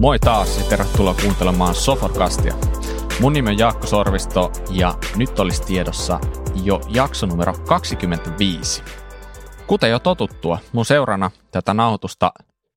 [0.00, 2.54] Moi taas ja tervetuloa kuuntelemaan Sofakastia.
[3.20, 6.20] Mun nimi on Jaakko Sorvisto ja nyt olisi tiedossa
[6.64, 8.82] jo jakso numero 25.
[9.66, 12.32] Kuten jo totuttua, mun seurana tätä nauhoitusta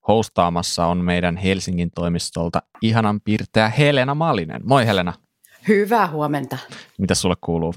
[0.08, 4.62] hostaamassa on meidän Helsingin toimistolta ihanan piirtäjä Helena Malinen.
[4.66, 5.14] Moi Helena.
[5.68, 6.58] Hyvää huomenta.
[6.98, 7.74] Mitä sulle kuuluu?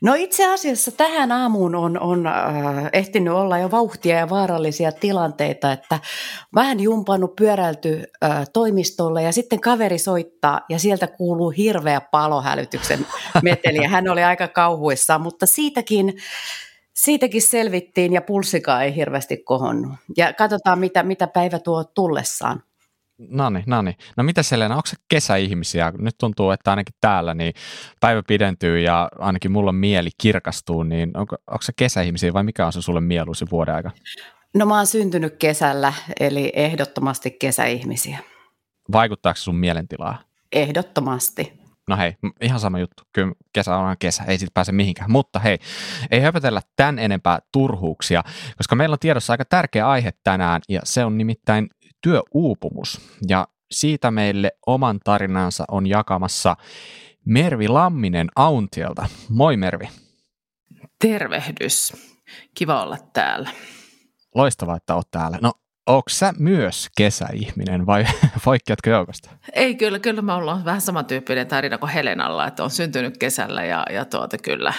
[0.00, 2.34] No itse asiassa tähän aamuun on, on äh,
[2.92, 6.00] ehtinyt olla jo vauhtia ja vaarallisia tilanteita, että
[6.54, 13.06] vähän jumpannut pyöräilty äh, toimistolle ja sitten kaveri soittaa ja sieltä kuuluu hirveä palohälytyksen
[13.42, 16.14] meteli ja hän oli aika kauhuissaan, mutta siitäkin
[16.98, 19.92] Siitäkin selvittiin ja pulssikaan ei hirveästi kohonnut.
[20.16, 22.62] Ja katsotaan, mitä, mitä päivä tuo tullessaan.
[23.18, 23.96] No niin, no niin.
[24.16, 25.92] No mitä Selena, onko se kesäihmisiä?
[25.98, 27.54] Nyt tuntuu, että ainakin täällä niin
[28.00, 32.72] päivä pidentyy ja ainakin mulla mieli kirkastuu, niin onko, onko se kesäihmisiä vai mikä on
[32.72, 33.90] se sulle mieluisi vuoden aika?
[34.54, 38.18] No mä oon syntynyt kesällä, eli ehdottomasti kesäihmisiä.
[38.92, 40.18] Vaikuttaako sun mielentilaa?
[40.52, 41.58] Ehdottomasti.
[41.88, 43.02] No hei, ihan sama juttu.
[43.12, 45.10] Kyllä kesä on kesä, ei sitten pääse mihinkään.
[45.10, 45.58] Mutta hei,
[46.10, 48.22] ei höpötellä tämän enempää turhuuksia,
[48.56, 51.68] koska meillä on tiedossa aika tärkeä aihe tänään, ja se on nimittäin
[52.02, 53.00] työuupumus.
[53.28, 56.56] Ja siitä meille oman tarinansa on jakamassa
[57.24, 59.06] Mervi Lamminen Auntielta.
[59.28, 59.88] Moi Mervi.
[61.00, 61.92] Tervehdys.
[62.54, 63.50] Kiva olla täällä.
[64.34, 65.38] Loistavaa, että olet täällä.
[65.42, 65.52] No,
[65.88, 68.04] onko sä myös kesäihminen vai
[68.44, 69.30] poikkeatko joukosta?
[69.52, 73.86] Ei, kyllä, kyllä me ollaan vähän samantyyppinen tarina kuin Helenalla, että on syntynyt kesällä ja,
[73.90, 74.74] ja tuota, kyllä,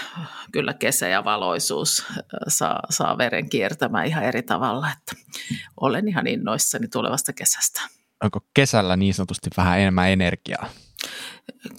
[0.51, 2.05] kyllä kesä ja valoisuus
[2.47, 5.23] saa, saa veren kiertämään ihan eri tavalla, että
[5.81, 7.81] olen ihan innoissani tulevasta kesästä.
[8.23, 10.69] Onko kesällä niin sanotusti vähän enemmän energiaa?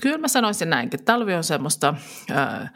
[0.02, 1.04] Kyllä mä sanoisin näinkin.
[1.04, 1.94] Talvi on semmoista...
[2.30, 2.68] Ää,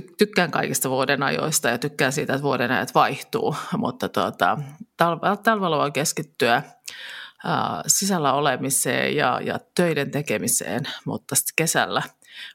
[0.00, 4.58] tykkään kaikista vuoden ajoista ja tykkään siitä, että vuoden ajat vaihtuu, mutta tuota,
[5.42, 6.62] talvella, voi keskittyä
[7.86, 12.02] sisällä olemiseen ja, ja töiden tekemiseen, mutta sitten kesällä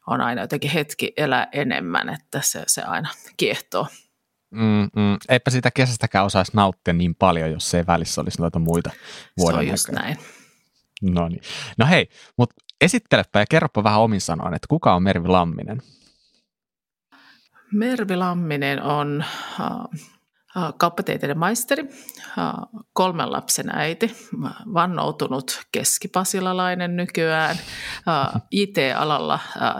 [0.08, 3.88] on aina jotenkin hetki elää enemmän, että se, se aina kiehtoo.
[4.52, 5.18] Mm, mm.
[5.30, 8.92] Eipä sitä kesästäkään osaisi nauttia niin paljon, jos se ei välissä olisi noita muita
[9.38, 10.18] vuoden Se on just näin.
[11.02, 11.42] No niin.
[11.78, 15.82] No hei, mutta esittelepä ja kerropa vähän omin sanoin, että kuka on Mervi Lamminen?
[17.72, 19.24] Mervi Lamminen on
[20.58, 21.84] äh, kauppatieteiden maisteri,
[22.38, 22.54] äh,
[22.94, 24.16] kolmen lapsen äiti,
[24.74, 27.58] vannoutunut keskipasilalainen nykyään,
[28.08, 29.40] äh, IT-alalla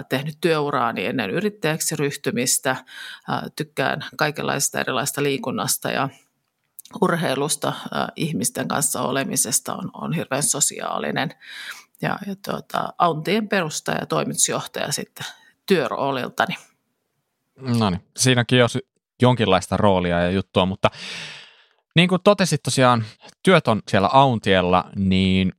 [0.10, 2.76] tehnyt työuraani ennen yrittäjäksi ryhtymistä,
[3.56, 6.10] tykkään kaikenlaista erilaista liikunnasta ja
[7.02, 7.74] urheilusta,
[8.16, 11.34] ihmisten kanssa olemisesta on, on hirveän sosiaalinen
[12.02, 15.26] ja, ja tuota, Auntien perustaja ja toimitusjohtaja sitten
[15.66, 16.56] työrooliltani.
[17.62, 18.70] No niin, siinäkin on
[19.22, 20.90] jonkinlaista roolia ja juttua, mutta
[21.96, 23.06] niin kuin totesit tosiaan,
[23.44, 25.52] työt on siellä Auntiella, niin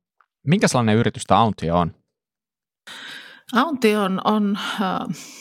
[0.47, 1.95] minkä sellainen yritys tämä Auntia on?
[3.53, 4.99] Aunti on, on äh,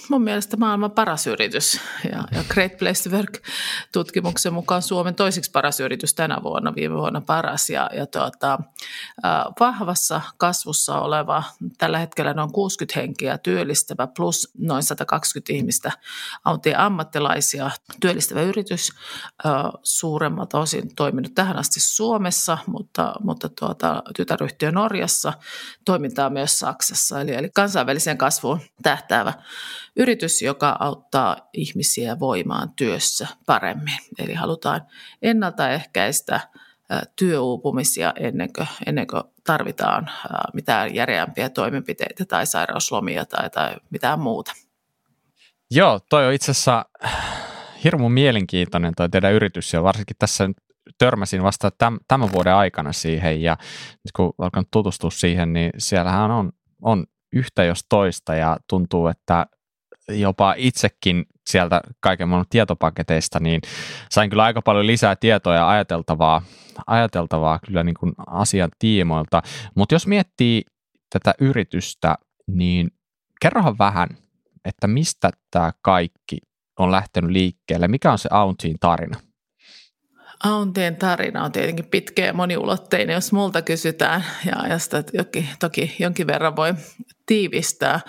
[0.10, 1.80] mun mielestä maailman paras yritys.
[2.12, 7.22] Ja, ja Great Place to Work-tutkimuksen mukaan Suomen toisiksi paras yritys tänä vuonna, viime vuonna
[7.22, 7.70] paras.
[7.70, 8.60] Ja, ja tuota,
[9.26, 11.44] äh, vahvassa kasvussa oleva,
[11.78, 15.92] tällä hetkellä noin 60 henkiä työllistävä plus noin 120 ihmistä
[16.46, 18.92] Auntien ammattilaisia työllistävä yritys,
[19.46, 19.52] äh,
[19.84, 25.34] suuremmalta osin toiminut tähän asti Suomessa, mutta, mutta tuota, tytäryhtiö Norjassa
[25.86, 29.34] toimintaa myös Saksassa, eli, eli kansainvälisesti taloudelliseen kasvuun tähtäävä
[29.96, 34.00] yritys, joka auttaa ihmisiä voimaan työssä paremmin.
[34.20, 34.82] Eli halutaan
[35.22, 36.40] ennaltaehkäistä
[37.16, 40.10] työuupumisia ennen kuin, ennen kuin tarvitaan
[40.54, 44.52] mitään järeämpiä toimenpiteitä tai sairauslomia tai, tai mitään muuta.
[45.72, 46.86] Joo, toi on itse asiassa
[47.84, 50.50] hirmu mielenkiintoinen toi teidän yritys ja varsinkin tässä
[50.98, 51.72] törmäsin vasta
[52.08, 53.58] tämän vuoden aikana siihen ja
[53.92, 56.52] nyt kun alkan tutustua siihen, niin siellähän on,
[56.82, 59.46] on yhtä jos toista ja tuntuu, että
[60.10, 63.62] jopa itsekin sieltä kaiken maailman tietopaketeista, niin
[64.12, 66.42] sain kyllä aika paljon lisää tietoa ja ajateltavaa,
[66.88, 69.42] ajateltavaa kyllä niin kuin asian tiimoilta.
[69.76, 70.62] Mutta jos miettii
[71.10, 72.16] tätä yritystä,
[72.48, 72.92] niin
[73.42, 74.10] kerrohan vähän,
[74.66, 76.38] että mistä tämä kaikki
[76.80, 79.31] on lähtenyt liikkeelle, mikä on se Auntiin tarina?
[80.44, 85.96] Auntien tarina on tietenkin pitkä ja moniulotteinen, jos multa kysytään, ja, ja sitä toki, toki
[86.00, 86.74] jonkin verran voi
[87.26, 88.00] tiivistää.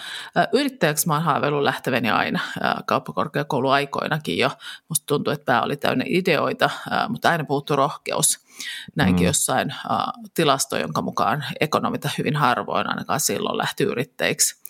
[0.52, 2.40] Yrittäjäksi mä oon haaveillut lähteveni aina
[2.86, 4.50] kauppakorkeakouluaikoinakin jo.
[4.88, 6.70] Musta tuntuu, että pää oli täynnä ideoita,
[7.08, 8.40] mutta aina puuttu rohkeus.
[8.96, 9.26] Näinkin mm.
[9.26, 9.74] jossain
[10.34, 14.62] tilasto, jonka mukaan ekonomita hyvin harvoin ainakaan silloin lähti yrittäjiksi.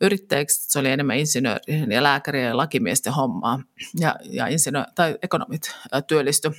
[0.00, 3.60] Yrittäjiksi se oli enemmän insinöörien ja lääkärien ja lakimiesten hommaa,
[4.00, 5.76] ja, ja insinöö- tai ekonomit
[6.06, 6.50] työllisty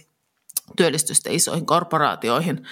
[0.77, 2.67] työllistystä isoihin korporaatioihin.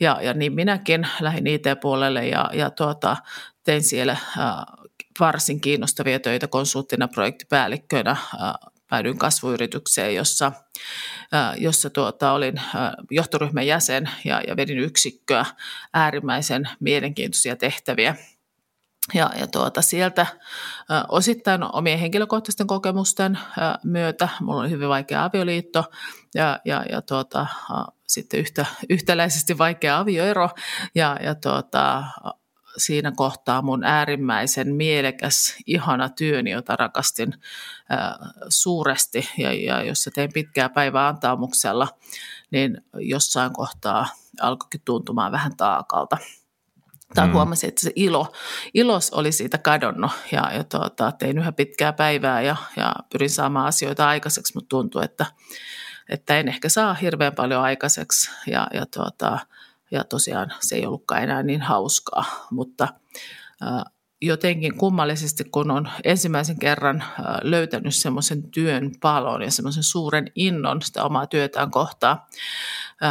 [0.00, 3.16] Ja, ja niin minäkin lähdin IT-puolelle ja, ja tuota,
[3.64, 4.18] tein siellä äh,
[5.20, 8.10] varsin kiinnostavia töitä konsulttina, projektipäällikkönä.
[8.10, 10.52] Äh, päädyin kasvuyritykseen, jossa,
[11.56, 12.60] jossa tuota, olin
[13.10, 15.46] johtoryhmän jäsen ja, ja vedin yksikköä
[15.94, 18.16] äärimmäisen mielenkiintoisia tehtäviä–
[19.14, 20.26] ja, ja tuota, sieltä
[21.08, 23.38] osittain omien henkilökohtaisten kokemusten
[23.84, 25.84] myötä, mulla oli hyvin vaikea avioliitto
[26.34, 27.46] ja, ja, ja tuota,
[28.08, 30.50] sitten yhtä, yhtäläisesti vaikea avioero.
[30.94, 32.04] Ja, ja tuota,
[32.76, 37.96] siinä kohtaa mun äärimmäisen mielekäs, ihana työni, jota rakastin ä,
[38.48, 39.28] suuresti.
[39.38, 41.88] Ja, ja jossa tein pitkää päivää antaamuksella,
[42.50, 44.06] niin jossain kohtaa
[44.40, 46.16] alkoikin tuntumaan vähän taakalta–
[47.14, 47.32] tai mm.
[47.32, 48.32] huomasin, että se ilo,
[48.74, 53.66] ilos oli siitä kadonnut ja, ja tuota, tein yhä pitkää päivää ja, ja pyrin saamaan
[53.66, 55.26] asioita aikaiseksi, mutta tuntuu, että,
[56.08, 59.38] että en ehkä saa hirveän paljon aikaiseksi ja, ja, tuota,
[59.90, 62.88] ja tosiaan se ei ollutkaan enää niin hauskaa, mutta
[63.60, 63.84] ää,
[64.22, 67.04] jotenkin kummallisesti, kun on ensimmäisen kerran
[67.42, 71.70] löytänyt semmoisen työn palon ja semmoisen suuren innon sitä omaa työtään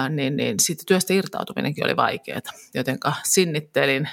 [0.09, 2.41] niin, niin siitä työstä irtautuminenkin oli vaikeaa.
[2.73, 4.09] Joten sinnittelin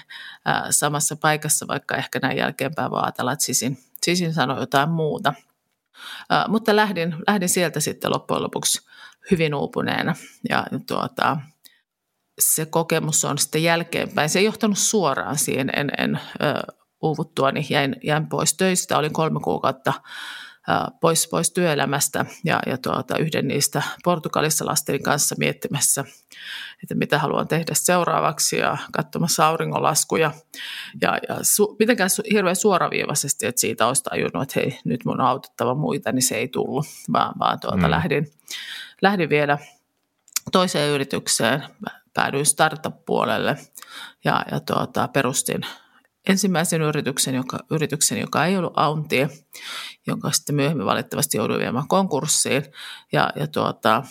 [0.70, 5.34] samassa paikassa, vaikka ehkä näin jälkeenpäin voi ajatella, että sisin, sisin sanoi jotain muuta.
[6.48, 8.82] Mutta lähdin, lähdin sieltä sitten loppujen lopuksi
[9.30, 10.14] hyvin uupuneena
[10.48, 11.36] ja tuota,
[12.38, 14.28] se kokemus on sitten jälkeenpäin.
[14.28, 16.20] Se ei johtanut suoraan siihen, en, en
[17.02, 18.98] uuvuttua, niin jäin, jäin pois töistä.
[18.98, 19.92] Olin kolme kuukautta
[21.00, 26.05] pois, pois työelämästä ja, ja tuota, yhden niistä Portugalissa lasteni kanssa miettimässä,
[26.82, 30.32] että mitä haluan tehdä seuraavaksi ja katsomassa auringonlaskuja.
[31.03, 35.20] Ja, ja su, mitenkään su, hirveän suoraviivaisesti, että siitä olisi tajunnut, että hei, nyt mun
[35.20, 37.91] on autettava muita, niin se ei tullut, vaan, vaan tuota, mm.
[37.91, 38.32] lähdin,
[39.03, 39.59] lähdin vielä
[40.53, 41.65] toiseen yritykseen,
[42.15, 43.56] päädyin startup-puolelle
[44.25, 45.61] ja, ja tuota, perustin
[46.28, 49.28] ensimmäisen yrityksen, joka, yrityksen, joka ei ollut Auntie,
[50.06, 52.64] jonka sitten myöhemmin valitettavasti jouduin viemään konkurssiin.
[53.12, 54.02] Ja, ja tuota,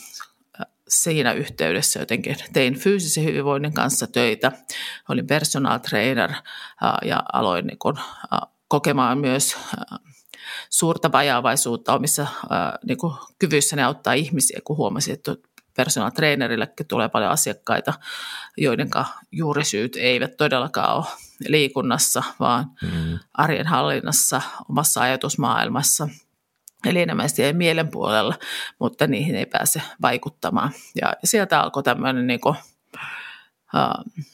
[0.88, 4.52] siinä yhteydessä jotenkin tein fyysisen hyvinvoinnin kanssa töitä.
[5.10, 6.32] Olin personal trainer
[7.06, 8.00] ja aloin niin kun,
[8.68, 9.58] kokemaan myös
[10.70, 12.28] suurta vajaavaisuutta omissa
[12.86, 15.36] niin kuin, kyvyissäni auttaa ihmisiä, kun huomasin, että
[15.76, 17.94] personal trainerillekin tulee paljon asiakkaita,
[18.58, 18.90] joiden
[19.32, 21.06] juurisyyt eivät todellakaan ole
[21.48, 23.20] liikunnassa, vaan mm.
[23.34, 26.08] arjen hallinnassa, omassa ajatusmaailmassa.
[26.86, 28.36] Eli enemmän siihen mielen puolella,
[28.80, 30.72] mutta niihin ei pääse vaikuttamaan.
[31.02, 32.56] Ja sieltä alkoi tämmöinen niin kuin,
[33.76, 34.26] uh,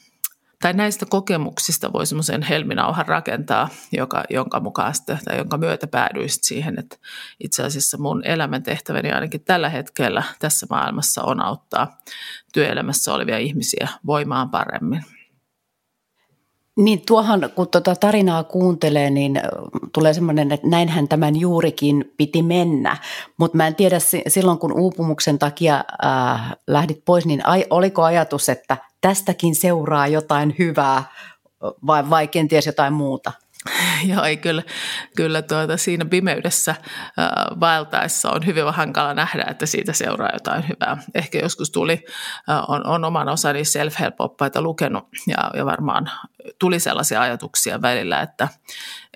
[0.62, 6.28] tai näistä kokemuksista voi semmoisen helminauhan rakentaa, joka, jonka mukaan sitten, tai jonka myötä päädyin
[6.30, 6.96] siihen, että
[7.40, 12.00] itse asiassa mun elämäntehtäväni ainakin tällä hetkellä tässä maailmassa on auttaa
[12.52, 15.04] työelämässä olevia ihmisiä voimaan paremmin.
[16.76, 19.40] Niin tuohan, kun tuota tarinaa kuuntelee, niin
[19.92, 22.96] tulee semmoinen, että näinhän tämän juurikin piti mennä.
[23.36, 23.96] Mutta mä en tiedä,
[24.28, 30.54] silloin kun uupumuksen takia äh, lähdit pois, niin ai, oliko ajatus, että tästäkin seuraa jotain
[30.58, 31.04] hyvää
[31.86, 33.32] vai, vai kenties jotain muuta?
[34.10, 34.62] Joo, ei kyllä,
[35.16, 36.80] kyllä tuota, siinä pimeydessä äh,
[37.60, 40.96] vaeltaessa on hyvin hankala nähdä, että siitä seuraa jotain hyvää.
[41.14, 42.04] Ehkä joskus tuli,
[42.50, 46.10] äh, on, on oman osani self-help-oppaita lukenut ja, ja varmaan
[46.58, 48.48] tuli sellaisia ajatuksia välillä, että,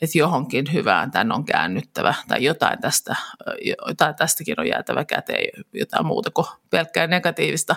[0.02, 3.17] että johonkin hyvään tämän on käännyttävä tai jotain, tästä,
[3.88, 7.76] jotain tästäkin on jäätävä käteen, jotain muuta kuin pelkkää negatiivista,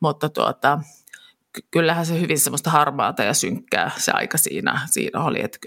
[0.00, 0.78] mutta tuota,
[1.70, 5.58] kyllähän se hyvin semmoista harmaata ja synkkää se aika siinä, siinä oli, että,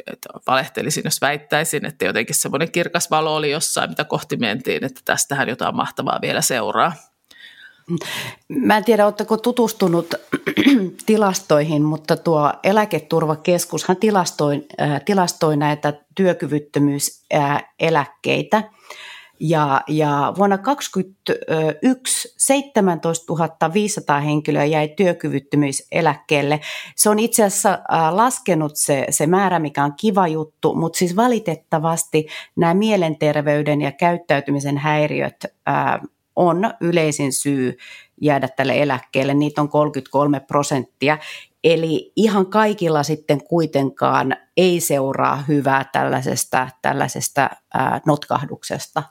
[0.48, 5.50] valehtelisin, jos väittäisin, että jotenkin semmoinen kirkas valo oli jossain, mitä kohti mentiin, että tästähän
[5.50, 6.94] jotain mahtavaa vielä seuraa.
[8.50, 10.14] Mä en tiedä, oletteko tutustunut
[11.06, 18.64] tilastoihin, mutta tuo eläketurvakeskushan tilastoi, äh, tilastoi näitä työkyvyttömyyseläkkeitä–
[19.40, 23.34] ja, ja vuonna 2021 17
[23.74, 26.60] 500 henkilöä jäi työkyvyttömyyseläkkeelle.
[26.96, 27.80] Se on itse asiassa
[28.12, 34.78] laskenut se, se määrä, mikä on kiva juttu, mutta siis valitettavasti nämä mielenterveyden ja käyttäytymisen
[34.78, 36.00] häiriöt ää,
[36.36, 37.78] on yleisin syy
[38.22, 39.34] jäädä tälle eläkkeelle.
[39.34, 41.18] Niitä on 33 prosenttia.
[41.64, 49.04] Eli ihan kaikilla sitten kuitenkaan ei seuraa hyvää tällaisesta, tällaisesta ää, notkahduksesta.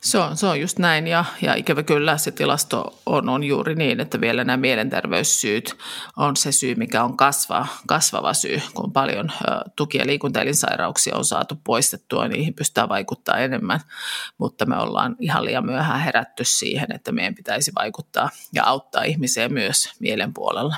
[0.00, 3.74] Se on, se on just näin ja, ja ikävä kyllä se tilasto on, on juuri
[3.74, 5.76] niin, että vielä nämä mielenterveyssyyt
[6.16, 9.32] on se syy, mikä on kasva, kasvava syy, kun paljon
[9.76, 13.80] tuki- ja liikuntaelinsairauksia on saatu poistettua, niihin pystytään vaikuttaa enemmän,
[14.38, 19.48] mutta me ollaan ihan liian myöhään herätty siihen, että meidän pitäisi vaikuttaa ja auttaa ihmisiä
[19.48, 20.76] myös mielen puolella.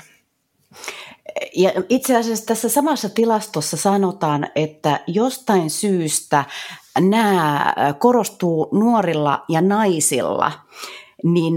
[1.55, 6.45] Ja itse asiassa tässä samassa tilastossa sanotaan, että jostain syystä
[6.99, 10.51] nämä korostuu nuorilla ja naisilla,
[11.23, 11.55] niin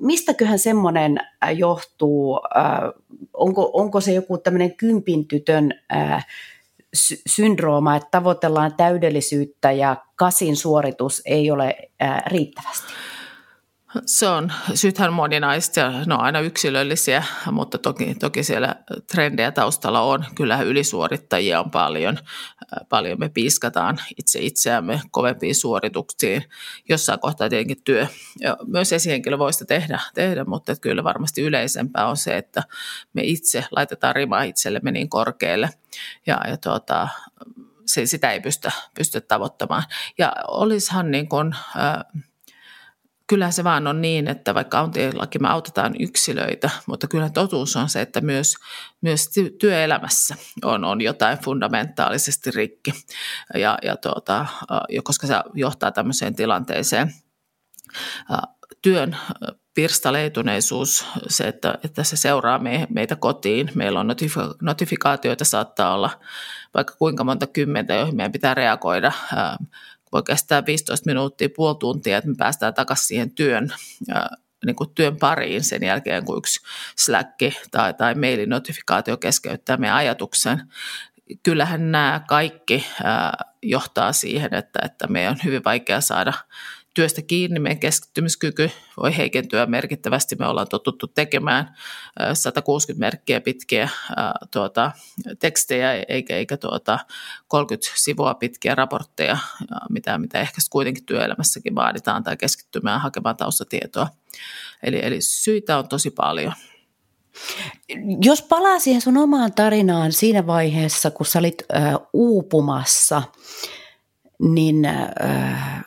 [0.00, 1.18] mistäköhän semmoinen
[1.56, 2.40] johtuu?
[3.34, 5.70] Onko, onko se joku tämmöinen kympin tytön
[7.26, 11.76] syndrooma, että tavoitellaan täydellisyyttä ja kasin suoritus ei ole
[12.26, 12.92] riittävästi?
[14.06, 18.76] Se on, syythän moninaista ja ne on aina yksilöllisiä, mutta toki, toki siellä
[19.12, 20.24] trendejä taustalla on.
[20.34, 22.18] Kyllähän ylisuorittajia on paljon.
[22.88, 26.44] Paljon me piiskataan itse itseämme kovempiin suorituksiin.
[26.88, 28.06] Jossain kohtaa tietenkin työ.
[28.40, 32.62] Ja myös esihenkilö voi sitä tehdä, tehdä mutta kyllä varmasti yleisempää on se, että
[33.12, 35.70] me itse laitetaan rimaa itsellemme niin korkealle.
[36.26, 37.08] Ja, ja tuota,
[37.86, 39.82] se, sitä ei pystytä, pystytä tavoittamaan.
[40.18, 42.22] Ja olisihan niin kuin, äh,
[43.32, 47.88] kyllä se vaan on niin, että vaikka autiolaki me autetaan yksilöitä, mutta kyllä totuus on
[47.88, 48.54] se, että myös,
[49.00, 50.34] myös työelämässä
[50.64, 52.92] on, on jotain fundamentaalisesti rikki,
[53.54, 54.46] ja, ja tuota,
[55.04, 57.12] koska se johtaa tämmöiseen tilanteeseen.
[58.82, 59.16] Työn
[59.74, 63.70] pirstaleituneisuus, se, että, että se seuraa me, meitä kotiin.
[63.74, 66.10] Meillä on notifika- notifikaatioita, saattaa olla
[66.74, 69.12] vaikka kuinka monta kymmentä, joihin meidän pitää reagoida
[70.12, 73.72] voi kestää 15 minuuttia, puoli tuntia, että me päästään takaisin siihen työn,
[74.66, 76.60] niin kuin työn pariin sen jälkeen, kun yksi
[76.98, 77.30] Slack
[77.70, 80.62] tai, tai mailin-notifikaatio keskeyttää meidän ajatuksen.
[81.42, 82.86] Kyllähän nämä kaikki
[83.62, 86.32] johtaa siihen, että, että meidän on hyvin vaikea saada
[86.94, 90.36] työstä kiinni, meidän keskittymiskyky voi heikentyä merkittävästi.
[90.36, 91.76] Me ollaan totuttu tekemään
[92.34, 93.88] 160 merkkiä pitkiä
[94.50, 94.92] tuota,
[95.38, 96.98] tekstejä eikä, eikä tuota
[97.48, 99.38] 30 sivua pitkiä raportteja,
[99.90, 104.08] mitä, mitä ehkä kuitenkin työelämässäkin vaaditaan tai keskittymään hakemaan taustatietoa.
[104.82, 106.52] Eli, eli syitä on tosi paljon.
[108.20, 113.22] Jos palaa siihen sun omaan tarinaan siinä vaiheessa, kun sä olit äh, uupumassa,
[114.38, 115.84] niin äh,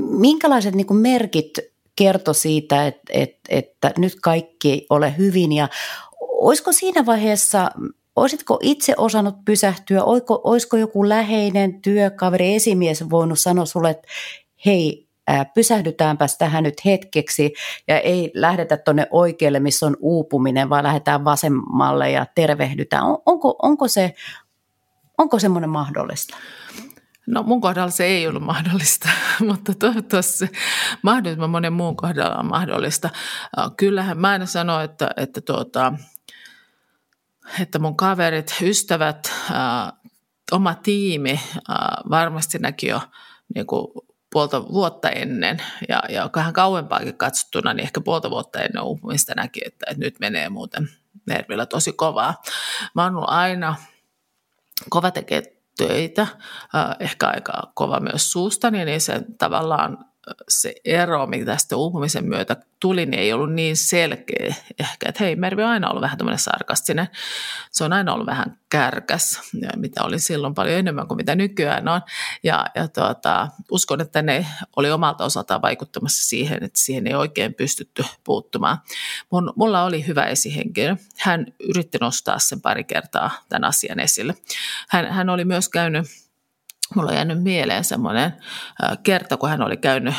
[0.00, 1.58] minkälaiset niin merkit
[1.96, 5.68] kertoi siitä, että, että, että nyt kaikki ole hyvin ja
[6.20, 7.70] olisiko siinä vaiheessa,
[8.16, 14.08] olisitko itse osannut pysähtyä, olisiko, olisiko joku läheinen työkaveri, esimies voinut sanoa sulle, että
[14.66, 15.04] hei,
[15.54, 17.52] pysähdytäänpäs tähän nyt hetkeksi
[17.88, 23.04] ja ei lähdetä tuonne oikealle, missä on uupuminen, vaan lähdetään vasemmalle ja tervehdytään.
[23.26, 24.14] onko, onko se,
[25.18, 26.36] onko semmoinen mahdollista?
[27.26, 29.08] No mun kohdalla se ei ollut mahdollista,
[29.48, 30.46] mutta toivottavasti
[31.02, 33.10] mahdollisimman monen muun kohdalla on mahdollista.
[33.76, 35.92] Kyllähän mä aina sanon, että, että, tuota,
[37.60, 39.32] että mun kaverit, ystävät,
[40.52, 41.40] oma tiimi
[42.10, 43.00] varmasti näki jo
[43.54, 43.86] niin kuin
[44.32, 49.60] puolta vuotta ennen ja, ja vähän kauempaakin katsottuna, niin ehkä puolta vuotta ennen uupumista näki,
[49.66, 50.88] että, että nyt menee muuten
[51.26, 52.42] nervillä tosi kovaa.
[52.94, 53.76] Mä oon aina
[54.90, 56.26] kova tekee töitä,
[57.00, 60.04] ehkä aika kova myös suustani, niin se tavallaan
[60.48, 65.36] se ero, mikä tästä uupumisen myötä tuli, niin ei ollut niin selkeä ehkä, että hei,
[65.36, 67.08] Mervi on aina ollut vähän tämmöinen sarkastinen.
[67.70, 69.40] Se on aina ollut vähän kärkäs,
[69.76, 72.00] mitä oli silloin paljon enemmän kuin mitä nykyään on.
[72.42, 77.54] Ja, ja tuota, uskon, että ne oli omalta osaltaan vaikuttamassa siihen, että siihen ei oikein
[77.54, 78.78] pystytty puuttumaan.
[79.30, 80.96] Mun, mulla oli hyvä esihenkilö.
[81.18, 84.34] Hän yritti nostaa sen pari kertaa tämän asian esille.
[84.88, 86.06] Hän, hän oli myös käynyt
[86.94, 88.32] Mulla on jäänyt mieleen semmoinen
[89.02, 90.14] kerta, kun hän oli käynyt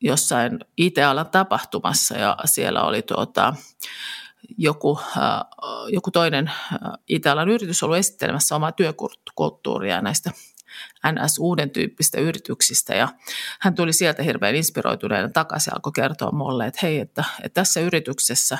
[0.00, 3.54] jossain IT-alan tapahtumassa ja siellä oli tuota,
[4.58, 5.00] joku,
[5.88, 6.50] joku toinen
[7.08, 10.30] IT-alan yritys ollut esittelemässä omaa työkulttuuria näistä
[11.12, 13.08] NS-uuden tyyppistä yrityksistä ja
[13.60, 17.80] hän tuli sieltä hirveän inspiroituneena takaisin ja alkoi kertoa mulle, että hei, että, että tässä
[17.80, 18.58] yrityksessä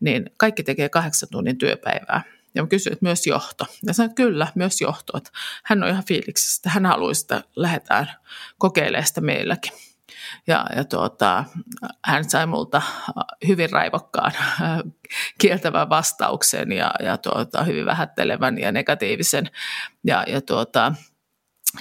[0.00, 3.66] niin kaikki tekee kahdeksan tunnin työpäivää ja mä kysyin, että myös johto.
[3.86, 5.18] Ja sanoin, että kyllä, myös johto.
[5.18, 5.30] Että
[5.64, 8.10] hän on ihan fiiliksissä, hän haluaisi, että lähdetään
[8.58, 9.72] kokeilemaan sitä meilläkin.
[10.46, 11.44] Ja, ja tuota,
[12.04, 12.82] hän sai multa
[13.46, 14.32] hyvin raivokkaan
[15.40, 19.50] kieltävän vastauksen ja, ja tuota, hyvin vähättelevän ja negatiivisen.
[20.04, 20.92] Ja, ja tuota,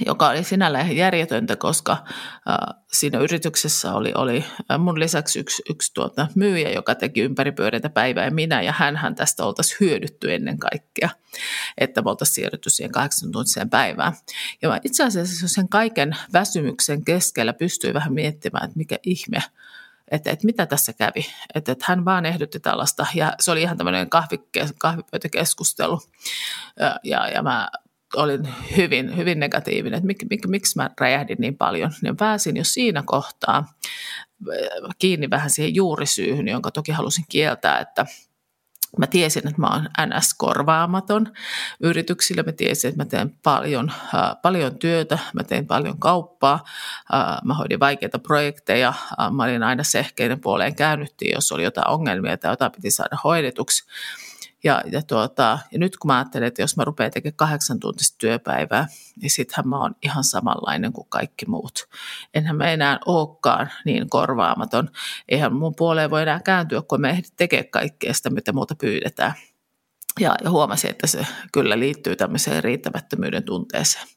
[0.06, 4.46] joka oli sinällään järjetöntä, koska äh, siinä yrityksessä oli, oli
[4.80, 9.46] mun lisäksi yksi, yksi tuota, myyjä, joka teki ympäripyöreitä päivää ja minä ja hän tästä
[9.46, 11.10] oltaisiin hyödytty ennen kaikkea,
[11.78, 14.14] että me oltaisiin siirrytty siihen kahdeksan tuntiseen päivään.
[14.62, 19.44] Ja mä itse asiassa sen kaiken väsymyksen keskellä pystyi vähän miettimään, että mikä ihme,
[20.12, 21.26] että, että mitä tässä kävi.
[21.56, 24.10] Että, että hän vaan ehdotti tällaista ja se oli ihan tämmöinen
[24.78, 26.02] kahvipöytäkeskustelu
[27.04, 27.70] ja, ja mä
[28.16, 32.64] olin hyvin, hyvin negatiivinen, että mik, mik, miksi mä räjähdin niin paljon, niin pääsin jo
[32.64, 38.06] siinä kohtaa äh, kiinni vähän siihen juurisyyhyn, jonka toki halusin kieltää, että
[38.98, 41.34] Mä tiesin, että mä oon NS-korvaamaton
[41.80, 42.44] yrityksillä.
[42.44, 46.64] Mä tiesin, että mä teen paljon, äh, paljon työtä, mä teen paljon kauppaa,
[47.14, 48.88] äh, mä hoidin vaikeita projekteja.
[48.90, 53.18] Äh, mä olin aina sehkeinen puoleen käännyttiin, jos oli jotain ongelmia tai jotain piti saada
[53.24, 53.84] hoidetuksi.
[54.66, 58.16] Ja, ja, tuota, ja nyt kun mä ajattelen, että jos mä rupean tekemään kahdeksan tuntista
[58.18, 58.88] työpäivää,
[59.22, 61.88] niin sittenhän mä oon ihan samanlainen kuin kaikki muut.
[62.34, 64.90] Enhän mä enää olekaan niin korvaamaton.
[65.30, 69.34] Eihän mun puoleen voi enää kääntyä, kun mä ehdin tekemään kaikkea sitä, mitä muuta pyydetään.
[70.20, 74.08] Ja, ja huomasin, että se kyllä liittyy tämmöiseen riittämättömyyden tunteeseen.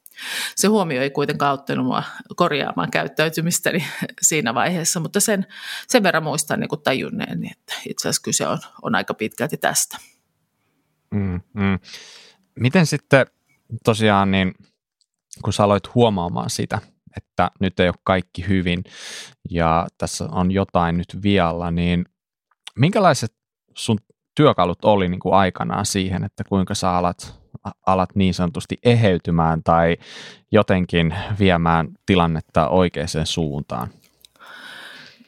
[0.57, 2.03] Se huomio ei kuitenkaan auttanut mua
[2.37, 3.85] korjaamaan käyttäytymistäni
[4.23, 5.47] siinä vaiheessa, mutta sen,
[5.89, 9.99] sen verran muistan niin tajunneeni, että itse asiassa kyse on, on aika pitkälti tästä.
[11.11, 11.79] Mm, mm.
[12.55, 13.27] Miten sitten
[13.85, 14.55] tosiaan, niin,
[15.45, 16.79] kun sä aloit huomaamaan sitä,
[17.17, 18.85] että nyt ei ole kaikki hyvin
[19.51, 22.05] ja tässä on jotain nyt vialla, niin
[22.77, 23.35] minkälaiset
[23.75, 23.99] sun
[24.35, 27.41] työkalut oli niin kuin aikanaan siihen, että kuinka sä alat,
[27.87, 29.97] alat niin sanotusti eheytymään tai
[30.53, 33.89] jotenkin viemään tilannetta oikeaan suuntaan?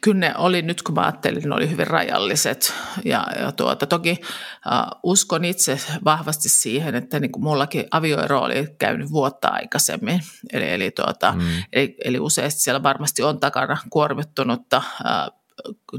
[0.01, 2.73] Kyllä ne oli, nyt kun mä ajattelin, ne oli hyvin rajalliset.
[3.05, 8.75] Ja, ja tuota, toki uh, uskon itse vahvasti siihen, että niin kuin mullakin avioero oli
[8.79, 10.21] käynyt vuotta aikaisemmin.
[10.53, 11.63] Eli, eli, tuota, mm.
[11.73, 15.41] eli, eli useasti siellä varmasti on takana kuormittunutta uh,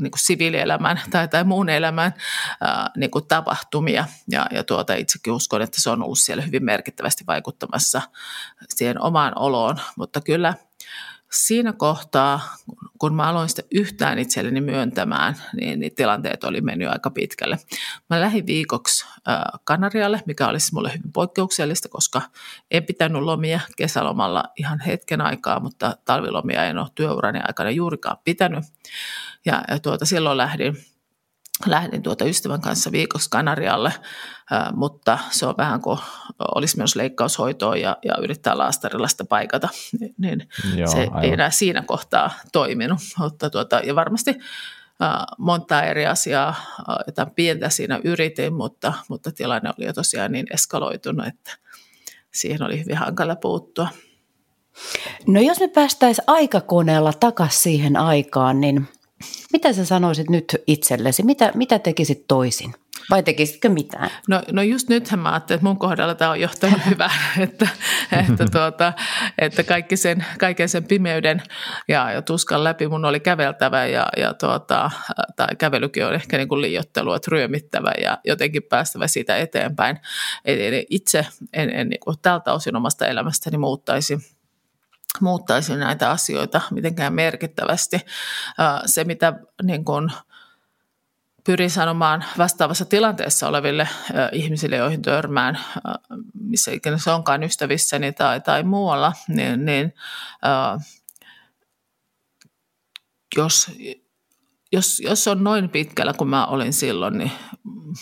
[0.01, 2.15] niin kuin siviilielämän tai, tai muun elämän
[2.61, 4.05] ää, niin kuin tapahtumia.
[4.31, 8.03] Ja, ja tuota, itsekin uskon, että se on ollut siellä hyvin merkittävästi vaikuttamassa
[8.69, 9.77] siihen omaan oloon.
[9.97, 10.55] Mutta kyllä–
[11.33, 12.41] siinä kohtaa,
[12.99, 17.59] kun mä aloin sitä yhtään itselleni myöntämään, niin, niin tilanteet oli mennyt aika pitkälle.
[18.11, 19.07] Mä lähdin viikoksi
[19.65, 22.23] Kanarialle, mikä olisi mulle hyvin poikkeuksellista, koska
[22.71, 28.65] en pitänyt lomia kesälomalla ihan hetken aikaa, mutta talvilomia en ole työurani aikana juurikaan pitänyt.
[29.45, 30.77] Ja, ja tuota, silloin lähdin
[31.67, 33.93] lähdin tuota ystävän kanssa viikoksi Kanarialle,
[34.75, 35.99] mutta se on vähän kuin
[36.55, 39.69] olisi myös leikkaushoitoa ja, ja yrittää laastarilla sitä paikata,
[40.01, 41.25] niin, niin Joo, se aivan.
[41.25, 42.99] ei enää siinä kohtaa toiminut.
[43.19, 44.39] Mutta tuota, ja varmasti
[45.39, 46.55] monta eri asiaa,
[47.07, 51.57] jotain pientä siinä yritin, mutta, mutta tilanne oli jo tosiaan niin eskaloitunut, että
[52.35, 53.89] siihen oli hyvin hankala puuttua.
[55.27, 58.89] No jos me päästäisiin aikakoneella takaisin siihen aikaan, niin
[59.53, 61.23] mitä sä sanoisit nyt itsellesi?
[61.23, 62.75] Mitä, mitä tekisit toisin?
[63.11, 64.11] Vai tekisitkö mitään?
[64.29, 67.69] No, no just nythän mä ajattelin, että mun kohdalla tämä on johtanut hyvää, että,
[68.29, 68.93] että, tuota,
[69.39, 71.43] että kaikki sen, kaiken sen pimeyden
[71.89, 74.91] ja, ja tuskan läpi mun oli käveltävä ja, ja tuota,
[75.37, 80.01] tai kävelykin on ehkä niin kuin liiottelua, että ryömittävä ja jotenkin päästävä siitä eteenpäin.
[80.45, 84.19] Eli, eli itse en, en niin kuin tältä osin omasta elämästäni muuttaisi
[85.21, 88.01] muuttaisi näitä asioita mitenkään merkittävästi.
[88.87, 90.11] Se, mitä niin kuin
[91.45, 93.89] pyrin sanomaan vastaavassa tilanteessa oleville
[94.33, 95.59] ihmisille, joihin törmään,
[96.35, 99.95] missä ikinä se onkaan ystävissäni tai, tai muualla, niin, niin
[103.37, 103.71] jos,
[104.73, 107.33] jos, jos on noin pitkällä kuin mä olin silloin, niin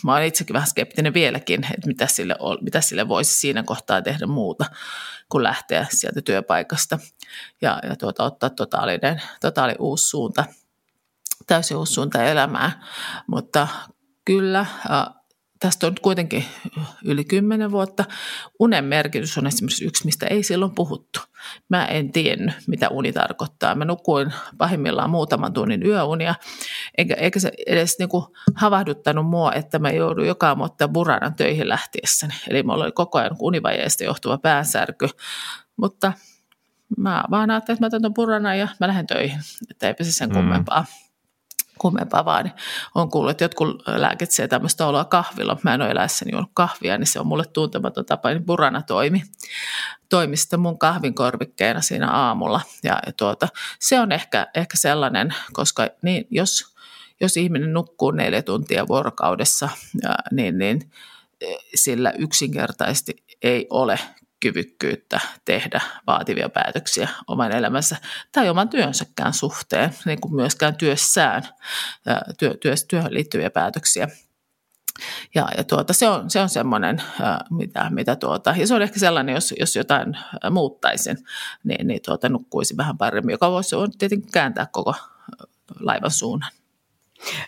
[0.04, 4.26] mä olen itsekin vähän skeptinen vieläkin, että mitä sille, mitä sille voisi siinä kohtaa tehdä
[4.26, 4.64] muuta
[5.28, 6.98] kuin lähteä sieltä työpaikasta
[7.60, 10.44] ja, ja tuota, ottaa totaalinen, totaali uusi suunta,
[11.46, 12.82] täysin uusi suunta elämää.
[13.26, 13.68] Mutta
[14.24, 14.66] kyllä
[15.60, 16.44] tästä on kuitenkin
[17.04, 18.04] yli kymmenen vuotta.
[18.58, 21.20] Unen merkitys on esimerkiksi yksi, mistä ei silloin puhuttu.
[21.68, 23.74] Mä en tiennyt, mitä uni tarkoittaa.
[23.74, 26.34] Mä nukuin pahimmillaan muutaman tunnin yöunia,
[26.98, 32.34] eikä, eikä se edes niinku havahduttanut mua, että mä joudun joka aamu buranan töihin lähtiessäni.
[32.48, 35.08] Eli mulla oli koko ajan univajeesta johtuva päänsärky,
[35.76, 36.12] mutta
[36.96, 40.28] mä vaan ajattelin, että mä otan burana ja mä lähden töihin, että eipä se sen
[40.28, 40.34] mm.
[40.34, 40.80] kummempaa.
[40.80, 41.09] Mm
[41.80, 42.44] kummempaa vaan.
[42.44, 42.54] Niin
[42.94, 45.56] on kuullut, että jotkut lääkitsee tämmöistä oloa kahvilla.
[45.62, 48.28] Mä en ole eläessäni juonut kahvia, niin se on mulle tuntematon tapa.
[48.28, 49.22] Niin burana toimi.
[50.08, 52.60] Toimi sitten mun kahvinkorvikkeena siinä aamulla.
[52.84, 56.74] Ja, ja tuota, se on ehkä, ehkä sellainen, koska niin, jos,
[57.20, 59.68] jos ihminen nukkuu neljä tuntia vuorokaudessa,
[60.02, 60.90] ja, niin, niin
[61.74, 63.98] sillä yksinkertaisesti ei ole
[64.40, 67.96] kyvykkyyttä tehdä vaativia päätöksiä oman elämänsä
[68.32, 71.42] tai oman työnsäkään suhteen, niin kuin myöskään työssään,
[72.38, 72.54] työ,
[72.88, 74.08] työhön liittyviä päätöksiä.
[75.34, 77.02] Ja, ja tuota, se on, se on semmoinen,
[77.50, 80.16] mitä, mitä tuota, ja se on ehkä sellainen, jos, jos jotain
[80.50, 81.16] muuttaisin,
[81.64, 84.94] niin, niin tuota, nukkuisi vähän paremmin, joka voisi tietenkin kääntää koko
[85.80, 86.50] laivan suunnan.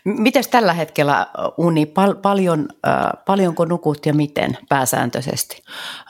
[0.04, 5.62] Miten tällä hetkellä uni, Pal- paljon, äh, paljonko nukut ja miten pääsääntöisesti?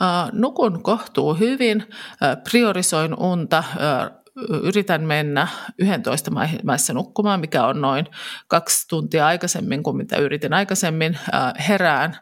[0.03, 1.85] Äh, nukun kohtuu hyvin,
[2.23, 4.23] äh, priorisoin unta, äh,
[4.63, 5.49] yritän mennä
[5.79, 6.31] 11
[6.65, 8.07] maissa nukkumaan, mikä on noin
[8.49, 11.19] kaksi tuntia aikaisemmin kuin mitä yritin aikaisemmin.
[11.35, 12.17] Äh, herään,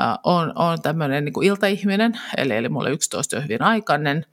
[0.00, 4.26] äh, on, on tämmöinen niin iltaihminen, eli, eli mulle 11 on hyvin aikainen.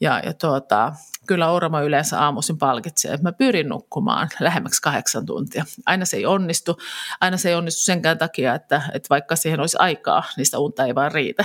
[0.00, 0.92] Ja, ja tuota,
[1.26, 5.64] kyllä Ourama yleensä aamuisin palkitsee, että mä pyrin nukkumaan lähemmäksi kahdeksan tuntia.
[5.86, 6.78] Aina se ei onnistu.
[7.20, 10.84] Aina se ei onnistu senkään takia, että, että vaikka siihen olisi aikaa, niin sitä unta
[10.84, 11.44] ei vaan riitä.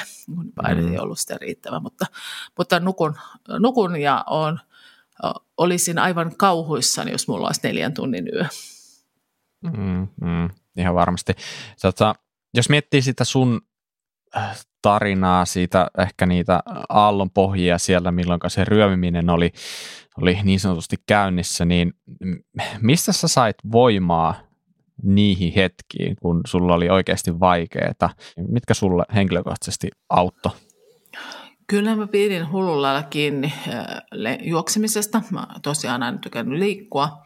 [0.55, 0.93] Paine mm.
[0.93, 2.05] ei ollut sitä riittävä, mutta,
[2.57, 3.15] mutta nukun,
[3.59, 4.59] nukun ja on,
[5.57, 8.45] olisin aivan kauhuissani, jos mulla olisi neljän tunnin yö.
[9.63, 11.33] Mm, mm, ihan varmasti.
[11.81, 12.15] Tota,
[12.53, 13.61] jos miettii sitä sun
[14.37, 19.51] äh, tarinaa siitä, ehkä niitä aallon pohjia siellä, milloin se ryömiminen oli,
[20.21, 21.93] oli niin sanotusti käynnissä, niin
[22.81, 24.35] mistä sä sait voimaa
[25.03, 28.09] niihin hetkiin, kun sulla oli oikeasti vaikeaa?
[28.47, 30.51] Mitkä sulle henkilökohtaisesti auttoi?
[31.69, 33.53] Kyllä mä pidin hullulla kiinni
[34.41, 35.21] juoksemisesta.
[35.31, 37.23] Mä tosiaan aina tykännyt liikkua.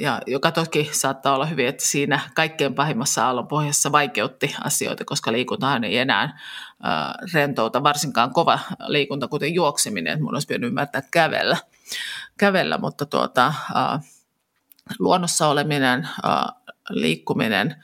[0.00, 5.84] Ja joka toki saattaa olla hyvin, että siinä kaikkein pahimmassa aallonpohjassa vaikeutti asioita, koska liikuntahan
[5.84, 6.38] ei enää
[7.32, 10.12] rentouta, varsinkaan kova liikunta, kuten juokseminen.
[10.12, 11.56] Että mun olisi pitänyt ymmärtää kävellä,
[12.38, 13.54] kävellä mutta tuota,
[14.98, 16.08] luonnossa oleminen,
[16.90, 17.74] liikkuminen–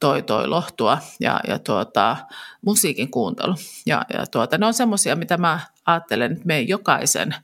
[0.00, 2.16] toi, toi lohtua ja, ja tuota,
[2.62, 3.54] musiikin kuuntelu.
[3.86, 7.34] Ja, ja tuota, ne on semmoisia, mitä mä ajattelen, että me jokaisen,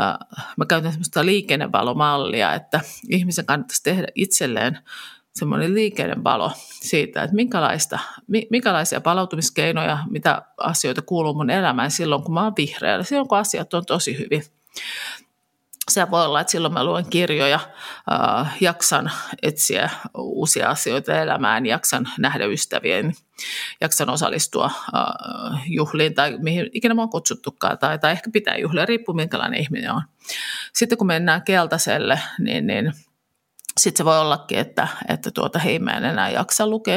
[0.00, 0.14] äh,
[0.56, 4.78] mä käytän semmoista liikennevalomallia, että ihmisen kannattaisi tehdä itselleen
[5.34, 7.98] semmoinen liikennevalo siitä, että minkälaista,
[8.50, 13.74] minkälaisia palautumiskeinoja, mitä asioita kuuluu mun elämään silloin, kun mä oon vihreällä, silloin kun asiat
[13.74, 14.42] on tosi hyvin
[15.94, 17.60] se voi olla, että silloin mä luen kirjoja,
[18.12, 19.10] äh, jaksan
[19.42, 23.12] etsiä uusia asioita elämään, jaksan nähdä ystävien,
[23.80, 28.86] jaksan osallistua äh, juhliin tai mihin ikinä mä oon kutsuttukaan tai, tai ehkä pitää juhlia,
[28.86, 30.02] riippuu minkälainen ihminen on.
[30.72, 32.92] Sitten kun mennään keltaiselle, niin, niin
[33.80, 36.96] sitten se voi ollakin, että, että tuota, hei mä en enää jaksa lukea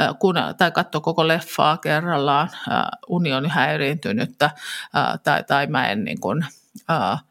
[0.00, 5.88] äh, kun, tai katsoa koko leffaa kerrallaan, äh, uni on häiriintynyttä äh, tai, tai mä
[5.88, 6.46] en niin kuin,
[6.90, 7.22] äh,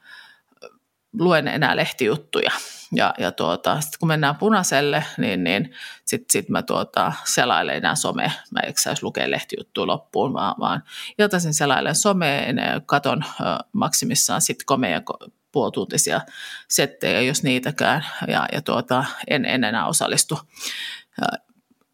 [1.19, 2.51] luen enää lehtijuttuja.
[2.91, 5.73] Ja, ja tuota, sitten kun mennään punaiselle, niin, niin
[6.05, 8.31] sitten sit mä tuota, selailen enää some.
[8.51, 10.83] Mä en saisi lukea lehtijuttuja loppuun, vaan, vaan
[11.19, 15.01] iltaisin selailen someen, katon ö, maksimissaan sitcomeja
[15.51, 16.21] puolituntisia
[16.67, 20.39] settejä, jos niitäkään, ja, ja tuota, en, en enää osallistu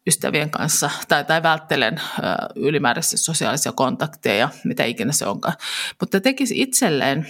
[0.06, 2.22] ystävien kanssa tai, tai välttelen ö,
[2.56, 5.54] ylimääräisesti sosiaalisia kontakteja, mitä ikinä se onkaan.
[6.00, 7.26] Mutta tekisi itselleen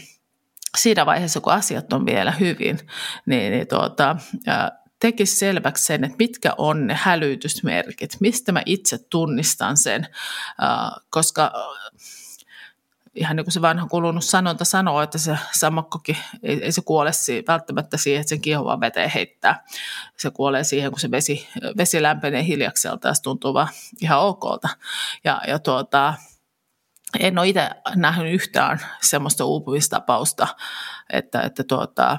[0.78, 2.78] siinä vaiheessa, kun asiat on vielä hyvin,
[3.26, 4.16] niin, niin tuota,
[5.00, 10.06] tekisi selväksi sen, että mitkä on ne hälytysmerkit, mistä mä itse tunnistan sen,
[11.10, 11.52] koska
[13.14, 17.10] ihan niin kuin se vanha kulunut sanonta sanoo, että se sammakkokin, ei, ei se kuole
[17.48, 19.64] välttämättä siihen, että sen kiehuvaan veteen heittää.
[20.16, 23.68] Se kuolee siihen, kun se vesi, vesi lämpenee hiljakselta ja se tuntuu vaan
[24.00, 24.68] ihan okolta.
[25.24, 26.14] Ja, ja tuota,
[27.20, 30.48] en ole itse nähnyt yhtään semmoista uupumistapausta,
[31.12, 32.18] että, että, tuota,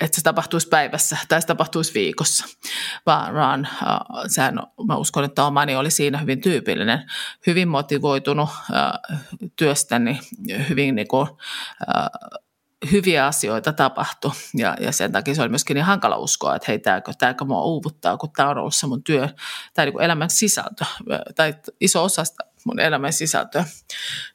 [0.00, 2.44] että se tapahtuisi päivässä tai se tapahtuisi viikossa,
[3.06, 3.68] vaan, vaan
[4.26, 4.54] sehän,
[4.86, 7.10] mä uskon, että omani oli siinä hyvin tyypillinen,
[7.46, 8.50] hyvin motivoitunut
[9.56, 10.20] työstäni,
[10.68, 11.28] hyvin niin kuin,
[12.90, 14.30] hyviä asioita tapahtui.
[14.54, 17.62] Ja, ja sen takia se oli myöskin niin hankala uskoa, että hei, tämäkö, tämäkö mua
[17.62, 19.28] uuvuttaa, kun tämä on ollut se mun työ
[19.74, 20.84] tai niin elämän sisältö
[21.34, 23.64] tai iso osa sitä mun elämän sisältöä,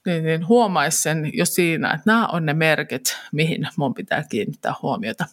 [0.06, 4.74] niin, niin huomaisi sen jo siinä, että nämä on ne merkit, mihin mun pitää kiinnittää
[4.82, 5.26] huomiota.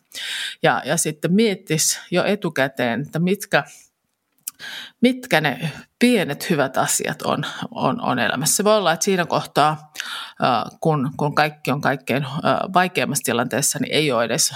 [0.63, 3.65] Ja, ja sitten miettisi jo etukäteen, että mitkä,
[5.01, 8.57] mitkä ne pienet hyvät asiat on, on, on elämässä.
[8.57, 9.93] Se voi olla, että siinä kohtaa,
[10.81, 12.27] kun, kun kaikki on kaikkein
[12.75, 14.55] vaikeimmassa tilanteessa, niin ei ole edes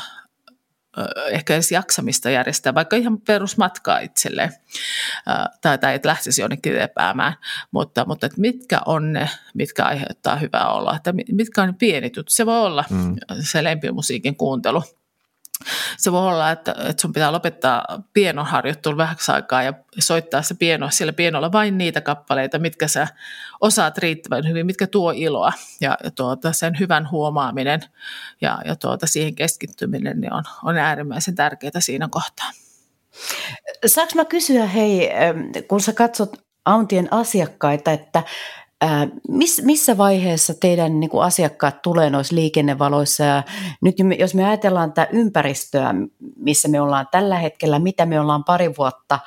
[1.30, 4.52] ehkä edes jaksamista järjestää, vaikka ihan perusmatkaa itselleen
[5.60, 7.34] tai, tai että lähtisi jonnekin lepäämään,
[7.70, 12.16] mutta, mutta että mitkä on ne, mitkä aiheuttaa hyvää olla, että mitkä on ne pienit
[12.16, 12.32] jutut.
[12.32, 13.16] Se voi olla mm.
[13.40, 14.82] se lempimusiikin kuuntelu
[15.98, 20.90] se voi olla, että, että sun pitää lopettaa pienoharjoittelu vähäksi aikaa ja soittaa se pieno,
[20.90, 23.08] siellä pienolla vain niitä kappaleita, mitkä sä
[23.60, 25.52] osaat riittävän hyvin, mitkä tuo iloa.
[25.80, 27.80] Ja, ja tuota, sen hyvän huomaaminen
[28.40, 32.50] ja, ja tuota, siihen keskittyminen niin on, on äärimmäisen tärkeää siinä kohtaa.
[33.86, 35.10] Saanko mä kysyä, hei,
[35.68, 36.32] kun sä katsot
[36.64, 38.22] Auntien asiakkaita, että
[39.28, 43.24] miss, missä vaiheessa teidän niin kuin asiakkaat tulee noissa liikennevaloissa?
[43.24, 43.42] Ja
[43.80, 45.94] nyt jos me ajatellaan tätä ympäristöä,
[46.36, 49.18] missä me ollaan tällä hetkellä, mitä me ollaan pari vuotta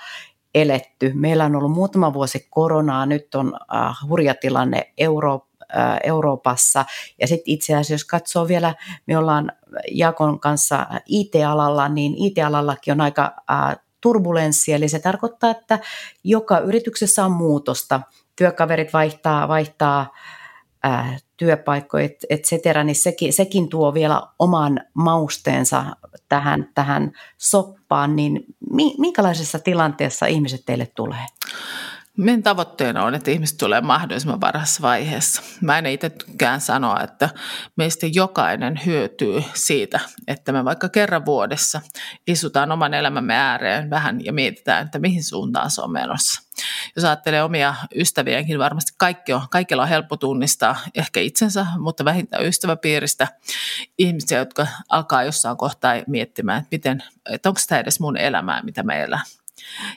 [0.56, 1.12] eletty.
[1.16, 6.86] Meillä on ollut muutama vuosi koronaa, nyt on äh, hurja tilanne Euro, äh, Euroopassa.
[7.22, 8.76] Ja sitten itse asiassa jos katsoo vielä,
[9.08, 9.52] me ollaan
[9.92, 15.80] Jakon kanssa IT-alalla, niin IT-alallakin on aika äh, turbulenssi, eli se tarkoittaa, että
[16.24, 18.02] joka yrityksessä on muutosta–
[18.36, 20.14] työkaverit vaihtaa, vaihtaa
[20.84, 25.86] ää, työpaikkoja, et, et cetera, niin sekin, sekin tuo vielä oman mausteensa
[26.30, 31.26] tähän, tähän soppaan, niin mi, minkälaisessa tilanteessa ihmiset teille tulee?
[32.18, 35.42] Meidän tavoitteena on, että ihmiset tulee mahdollisimman varhaisessa vaiheessa.
[35.62, 37.30] Mä en itse tykkään sanoa, että
[37.76, 41.82] meistä jokainen hyötyy siitä, että me vaikka kerran vuodessa
[42.28, 46.42] istutaan oman elämämme ääreen vähän ja mietitään, että mihin suuntaan se on menossa.
[46.96, 52.46] Jos ajattelee omia ystäviäkin, varmasti kaikki on, kaikilla on helppo tunnistaa ehkä itsensä, mutta vähintään
[52.46, 53.28] ystäväpiiristä
[53.98, 58.84] ihmisiä, jotka alkaa jossain kohtaa miettimään, että, miten, että onko tämä edes mun elämää, mitä
[58.84, 59.04] me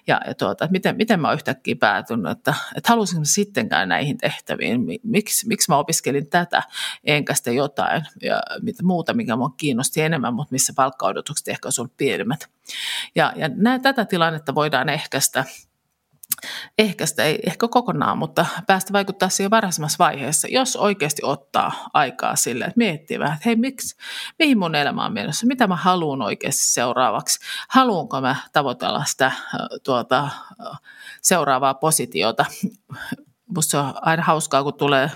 [0.06, 4.80] ja, ja tuota, että miten, miten mä yhtäkkiä päätynyt, että, että halusinko sittenkään näihin tehtäviin,
[5.02, 6.62] miksi, miksi mä opiskelin tätä,
[7.04, 11.96] enkä sitä jotain ja mitä muuta, mikä mua kiinnosti enemmän, mutta missä palkkaodotukset ehkä ollut
[11.96, 12.48] pienemmät.
[13.14, 15.44] Ja, ja näin, tätä tilannetta voidaan ehkäistä
[16.78, 22.64] ehkäistä, ei ehkä kokonaan, mutta päästä vaikuttaa siihen varhaisemmassa vaiheessa, jos oikeasti ottaa aikaa sille,
[22.64, 23.96] että miettii vähän, että hei, miksi,
[24.38, 29.32] mihin mun elämä on menossa, mitä mä haluan oikeasti seuraavaksi, haluanko mä tavoitella sitä
[29.84, 30.28] tuota,
[31.22, 32.44] seuraavaa positiota.
[33.56, 35.10] Musta se on aina hauskaa, kun tulee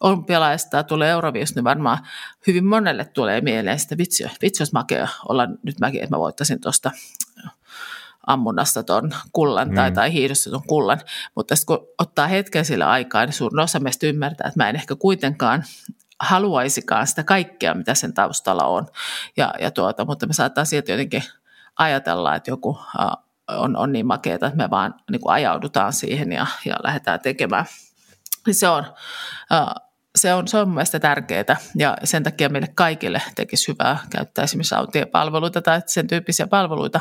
[0.00, 1.98] olympialaista tulee Eurovius, niin varmaan
[2.46, 6.60] hyvin monelle tulee mieleen sitä vitsi, vitsi jos makea olla nyt mäkin, että mä voittaisin
[6.60, 6.90] tuosta
[8.32, 9.94] ammunnasta tuon kullan tai, mm.
[9.94, 11.00] tai hiihdossa tuon kullan.
[11.34, 14.76] Mutta sitten kun ottaa hetken sillä aikaa, niin suurin osa meistä ymmärtää, että mä en
[14.76, 15.64] ehkä kuitenkaan
[16.20, 18.86] haluaisikaan sitä kaikkea, mitä sen taustalla on.
[19.36, 21.22] Ja, ja tuota, mutta me saattaa sieltä jotenkin
[21.78, 22.78] ajatella, että joku
[23.48, 27.64] on, on niin makeata, että me vaan niin kuin ajaudutaan siihen ja, ja lähdetään tekemään.
[28.46, 28.84] Niin se on,
[30.18, 34.74] se on, se on mielestäni tärkeää ja sen takia meille kaikille tekisi hyvää käyttää esimerkiksi
[34.74, 37.00] autiopalveluita tai sen tyyppisiä palveluita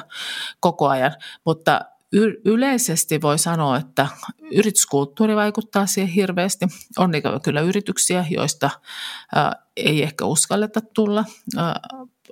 [0.60, 1.82] koko ajan, mutta
[2.46, 4.08] yleisesti voi sanoa, että
[4.52, 6.66] yrityskulttuuri vaikuttaa siihen hirveästi.
[6.98, 7.12] On
[7.44, 8.70] kyllä yrityksiä, joista
[9.78, 11.26] ei ehkä uskalleta tulla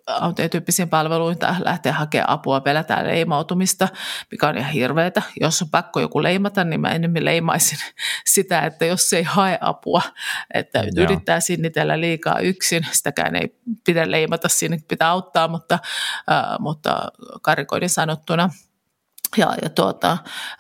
[0.08, 3.88] ää, tyyppisiin palveluihin tai lähteä hakemaan apua, pelätään leimautumista,
[4.32, 5.22] mikä on ihan hirveätä.
[5.42, 7.78] Jos on pakko joku leimata, niin mä enemmän leimaisin
[8.34, 10.02] sitä, että jos ei hae apua,
[10.54, 11.04] että Joo.
[11.04, 15.80] yrittää sinnitellä liikaa yksin, sitäkään ei pidä leimata, sinne pitää auttaa, mutta,
[16.32, 18.50] äh, mutta karikoiden sanottuna.
[19.38, 20.12] Ja, ja tuota,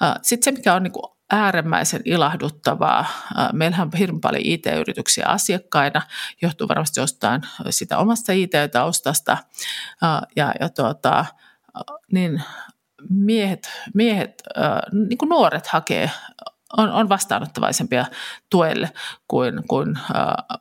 [0.03, 3.05] äh, sitten se, mikä on niin kuin äärimmäisen ilahduttavaa.
[3.53, 6.01] Meillähän on hirveän paljon IT-yrityksiä asiakkaina,
[6.41, 9.37] johtuu varmasti jostain sitä omasta IT-taustasta.
[10.35, 11.25] Ja, ja tuota,
[12.11, 12.43] niin
[13.09, 14.43] miehet, miehet
[15.07, 16.11] niin kuin nuoret hakee
[16.77, 18.06] on, on vastaanottavaisempia
[18.49, 18.91] tuelle
[19.27, 19.99] kuin, kuin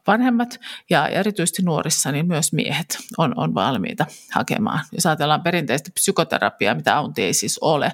[0.07, 4.81] vanhemmat ja erityisesti nuorissa niin myös miehet on, on valmiita hakemaan.
[4.93, 7.93] Jos ajatellaan perinteistä psykoterapiaa, mitä aunti ei siis ole,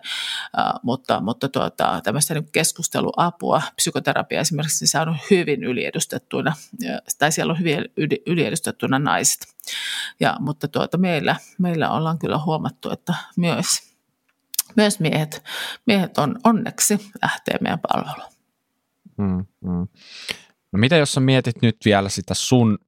[0.82, 6.52] mutta, mutta tuota, tämmöistä niin keskusteluapua, psykoterapia esimerkiksi, niin se on hyvin yliedustettuna,
[7.18, 7.84] tai siellä on hyvin
[8.26, 9.46] yliedustettuna naiset.
[10.20, 13.91] Ja, mutta tuota, meillä, meillä ollaan kyllä huomattu, että myös
[14.76, 15.42] myös miehet,
[15.86, 18.32] miehet on onneksi lähtee meidän palveluun.
[19.18, 19.88] Mm, mm.
[20.72, 22.78] No mitä jos sä mietit nyt vielä sitä sun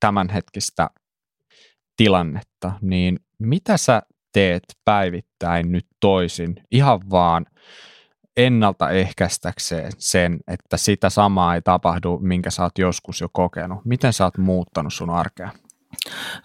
[0.00, 0.90] tämänhetkistä
[1.96, 7.46] tilannetta, niin mitä sä teet päivittäin nyt toisin ihan vaan
[8.36, 13.84] ennaltaehkäistäkseen sen, että sitä samaa ei tapahdu, minkä sä oot joskus jo kokenut?
[13.84, 15.50] Miten sä oot muuttanut sun arkea?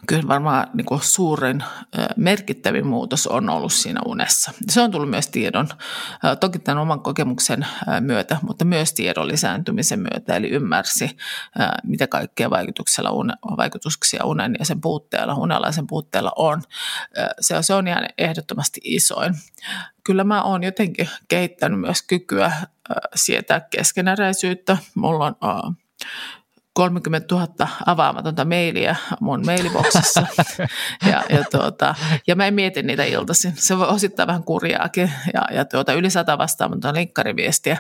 [0.08, 1.64] Kyllä varmaan niin kuin suurin
[2.16, 4.52] merkittävin muutos on ollut siinä unessa.
[4.70, 5.68] Se on tullut myös tiedon,
[6.40, 7.68] toki tämän oman kokemuksen
[8.00, 11.18] myötä, mutta myös tiedon lisääntymisen myötä, eli ymmärsi,
[11.84, 13.10] mitä kaikkea vaikutuksella
[13.58, 16.62] vaikutuksia unen ja sen puutteella, unella sen puutteella on.
[17.40, 19.36] Se, se on ihan ehdottomasti isoin.
[20.04, 22.52] Kyllä mä oon jotenkin kehittänyt myös kykyä
[23.16, 24.78] sietää keskeneräisyyttä.
[24.96, 25.76] Mulla on
[26.78, 27.48] 30 000
[27.86, 30.28] avaamatonta mailia mun mailiboksissa.
[31.12, 31.96] ja, ja, tuota,
[32.28, 33.54] ja mä en mieti niitä iltaisin.
[33.56, 35.12] Se voi osittaa vähän kurjaakin.
[35.34, 37.78] Ja, ja tuota, yli sata vastaamatonta linkkariviestiä.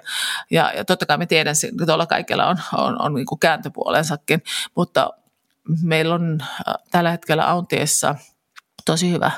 [0.52, 4.44] Ja, ja totta kai me tiedän, että tuolla kaikilla on, on, on niin kuin kääntöpuolensakin.
[4.76, 5.14] Mutta
[5.82, 8.16] meillä on äh, tällä hetkellä Auntiessa
[8.86, 9.32] tosi hyvä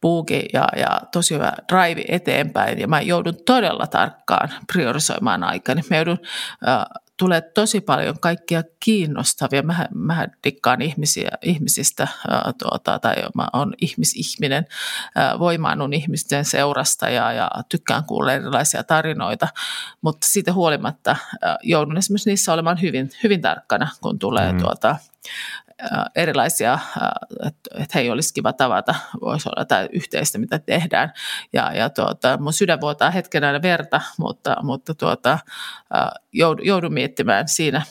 [0.00, 2.78] puuki ja, ja tosi hyvä drive eteenpäin.
[2.78, 5.82] Ja mä joudun todella tarkkaan priorisoimaan aikani.
[5.90, 6.18] Mä joudun
[6.68, 6.84] äh,
[7.18, 9.62] tulee tosi paljon kaikkia kiinnostavia.
[9.62, 14.66] Mä, mä dikkaan ihmisiä, ihmisistä, ää, tuota, tai mä oon ihmisihminen,
[15.14, 19.48] ää, voimaannun ihmisten seurasta ja, ja tykkään kuulla erilaisia tarinoita,
[20.00, 24.58] mutta siitä huolimatta ää, joudun esimerkiksi niissä olemaan hyvin, hyvin tarkkana, kun tulee mm.
[24.58, 24.96] tuota,
[26.14, 26.78] erilaisia,
[27.46, 31.12] että et hei olisi kiva tavata, voisi olla jotain yhteistä, mitä tehdään.
[31.52, 35.38] Ja, ja tuota, mun sydän vuotaa hetken aina verta, mutta, mutta tuota,
[36.32, 37.82] joudun, joudun miettimään siinä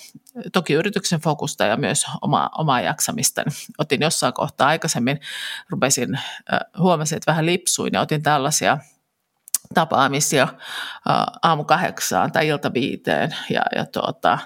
[0.53, 3.43] toki yrityksen fokusta ja myös oma, omaa jaksamista.
[3.77, 5.19] Otin jossain kohtaa aikaisemmin,
[5.69, 6.19] rupesin,
[6.79, 8.77] huomasin, että vähän lipsuin ja otin tällaisia–
[9.73, 10.47] tapaamisia
[11.41, 13.35] aamu kahdeksaan tai ilta viiteen.
[13.49, 14.37] Ja, ja tuota,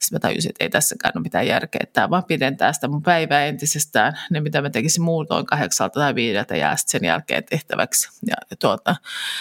[0.00, 3.02] sitten mä tajusin, että ei tässäkään ole mitään järkeä, että tämä vaan pidentää sitä mun
[3.02, 4.18] päivää entisestään.
[4.30, 8.08] Ne, mitä mä tekisin muutoin kahdeksalta tai viideltä, jää sitten sen jälkeen tehtäväksi.
[8.26, 8.96] Ja, ja tuota,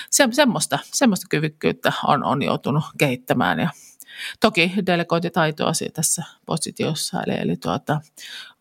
[0.10, 3.69] se, semmoista, semmoista kyvykkyyttä on, on joutunut kehittämään ja
[4.39, 8.02] Toki delegointitaitoa tässä positiossa, eli, eli tuota,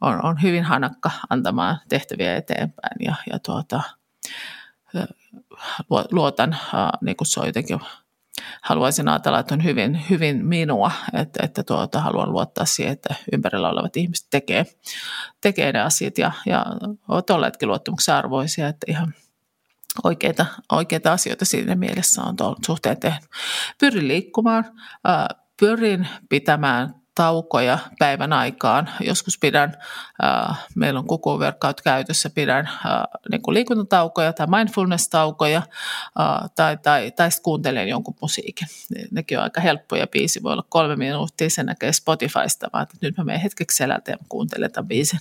[0.01, 3.83] on, on hyvin hanakka antamaan tehtäviä eteenpäin ja, ja tuota,
[6.11, 6.57] luotan,
[7.01, 7.81] niin kuin se on jotenkin,
[8.63, 13.71] haluaisin ajatella, että on hyvin, hyvin minua, että, että tuota, haluan luottaa siihen, että ympärillä
[13.71, 14.67] olevat ihmiset tekee,
[15.41, 16.67] tekee ne asiat ja, ja
[17.09, 19.15] ovat olleetkin luottamuksen arvoisia, että ihan
[20.05, 23.31] oikeita, oikeita asioita siinä mielessä on tuon suhteen tehnyt.
[23.81, 24.65] Pyrin liikkumaan,
[25.61, 28.91] pyrin pitämään taukoja päivän aikaan.
[29.01, 29.77] Joskus pidän,
[30.25, 35.63] äh, meillä on Kuku Workout käytössä, pidän äh, niin kuin liikuntataukoja tai mindfulness-taukoja
[36.21, 38.69] äh, tai, tai, tai sitten kuuntelen jonkun musiikin.
[39.11, 40.07] Nekin on aika helppoja.
[40.07, 44.11] Biisi voi olla kolme minuuttia, sen näkee Spotifysta, vaan että nyt mä menen hetkeksi selältä
[44.11, 45.21] ja kuuntelen tämän biisin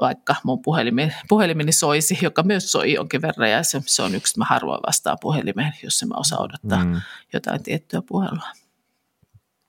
[0.00, 4.38] vaikka mun puhelimeni, puhelimeni soisi, joka myös soi jonkin verran ja se, se on yksi,
[4.38, 7.00] mä harvoin vastaan puhelimeen, jos mä osaa odottaa mm.
[7.32, 8.48] jotain tiettyä puhelua.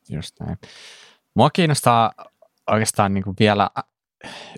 [0.09, 0.57] Just näin.
[1.35, 2.11] Mua kiinnostaa
[2.71, 3.69] oikeastaan niin kuin vielä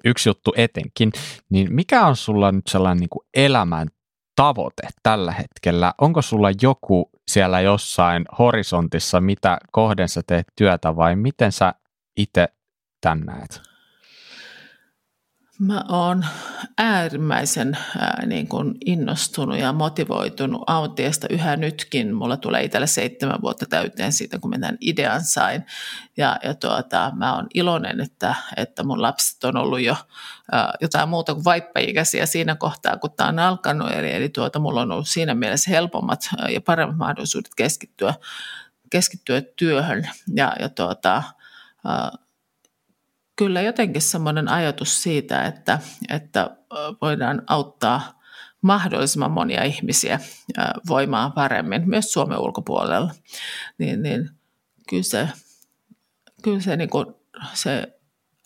[0.05, 1.11] yksi juttu etenkin,
[1.49, 3.87] niin mikä on sulla nyt sellainen niin kuin elämän
[4.35, 5.93] tavoite tällä hetkellä?
[6.01, 11.73] Onko sulla joku siellä jossain horisontissa, mitä kohden sä teet työtä vai miten sä
[12.17, 12.47] itse
[13.01, 13.74] tän näet?
[15.59, 16.25] Mä oon
[16.77, 22.15] äärimmäisen ää, niin kuin innostunut ja motivoitunut Autiesta yhä nytkin.
[22.15, 25.65] Mulla tulee itselle seitsemän vuotta täyteen siitä, kun tämän idean sain.
[26.17, 29.95] Ja, ja tuota, mä oon iloinen, että, että mun lapset on ollut jo
[30.51, 33.91] ää, jotain muuta kuin vaippaikäisiä siinä kohtaa, kun tämä on alkanut.
[33.91, 38.13] Eli, eli tuota, mulla on ollut siinä mielessä helpommat ja paremmat mahdollisuudet keskittyä,
[38.89, 40.09] keskittyä työhön.
[40.35, 41.23] Ja, ja tuota,
[41.85, 42.11] ää,
[43.35, 46.57] kyllä jotenkin semmoinen ajatus siitä, että, että
[47.01, 48.21] voidaan auttaa
[48.61, 50.19] mahdollisimman monia ihmisiä
[50.87, 53.11] voimaan paremmin, myös Suomen ulkopuolella,
[53.77, 54.29] niin, niin
[54.89, 55.29] kyllä se,
[56.41, 57.05] kyllä se, niin kuin,
[57.53, 57.94] se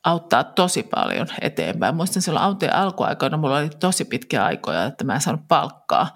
[0.10, 1.95] auttaa tosi paljon eteenpäin.
[1.95, 6.13] Muistan silloin autojen alkuaikoina mulla oli tosi pitkiä aikoja, että mä en saanut palkkaa.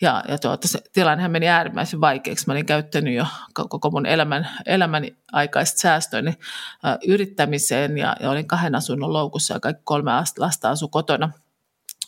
[0.00, 2.46] Ja, ja tuota, se tilannehan meni äärimmäisen vaikeaksi.
[2.46, 3.26] Mä olin käyttänyt jo
[3.68, 9.60] koko mun elämän, elämäni aikaista säästöni äh, yrittämiseen ja, ja olin kahden asunnon loukussa ja
[9.60, 11.30] kaikki kolme lasta asui kotona.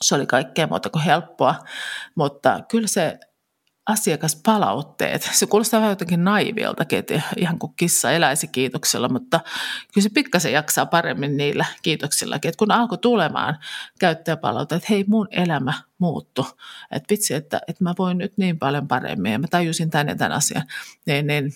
[0.02, 1.54] Se oli kaikkea muuta kuin helppoa,
[2.14, 3.18] mutta kyllä se
[3.86, 5.22] asiakaspalautteet.
[5.32, 9.40] Se kuulostaa vähän jotenkin naiviltakin, että ihan kuin kissa eläisi kiitoksella, mutta
[9.94, 12.48] kyllä se pikkasen jaksaa paremmin niillä kiitoksillakin.
[12.48, 13.58] Että kun alkoi tulemaan
[13.98, 16.46] käyttäjäpalautteet, että hei mun elämä muuttu,
[16.90, 20.32] että vitsi, että, että mä voin nyt niin paljon paremmin ja mä tajusin ja tämän
[20.32, 20.66] asian,
[21.06, 21.52] niin, niin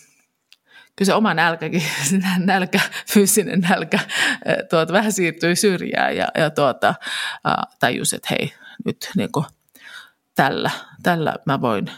[0.97, 1.83] kyllä se oma nälkäkin,
[2.39, 2.81] nälkä,
[3.13, 3.99] fyysinen nälkä,
[4.71, 6.95] tuota, vähän siirtyi syrjään ja, ja tuota,
[7.81, 9.45] tajusin, että hei, nyt niin kuin,
[10.35, 10.71] tällä,
[11.03, 11.91] tällä mä voin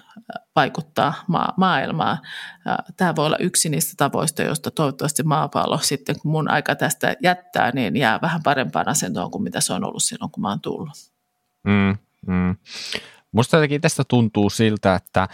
[0.57, 2.19] vaikuttaa ma- maailmaan.
[2.97, 7.71] Tämä voi olla yksi niistä tavoista, joista toivottavasti maapallo sitten, kun mun aika tästä jättää,
[7.75, 11.13] niin jää vähän parempaan asentoon kuin mitä se on ollut silloin, kun mä oon tullut.
[11.65, 12.57] Mm, mm.
[13.33, 15.29] Musta jotenkin tästä tuntuu siltä, että,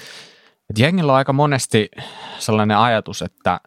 [0.70, 1.88] että jengillä on aika monesti
[2.38, 3.61] sellainen ajatus, että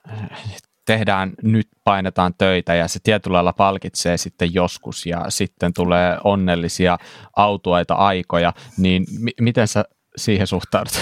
[0.86, 6.98] tehdään nyt, painetaan töitä ja se tietyllä lailla palkitsee sitten joskus ja sitten tulee onnellisia
[7.36, 9.86] autuaita aikoja, niin m- miten sä
[10.18, 11.00] siihen suhtaudut?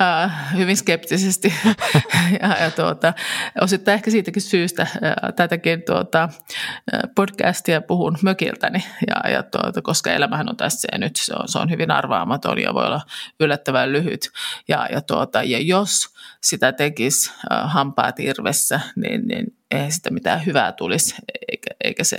[0.00, 1.54] äh, hyvin skeptisesti
[2.42, 3.12] ja, ja tuota,
[3.60, 10.12] osittain ehkä siitäkin syystä äh, tätäkin tuota, äh, podcastia puhun mökiltäni, ja, ja tuota, koska
[10.12, 13.00] elämähän on tässä ja nyt, se on, se on hyvin arvaamaton ja voi olla
[13.40, 14.30] yllättävän lyhyt.
[14.68, 20.46] Ja, ja, tuota, ja jos sitä tekisi äh, hampaat irvessä, niin, niin ei sitä mitään
[20.46, 21.14] hyvää tulisi,
[21.48, 22.16] eikä, eikä se...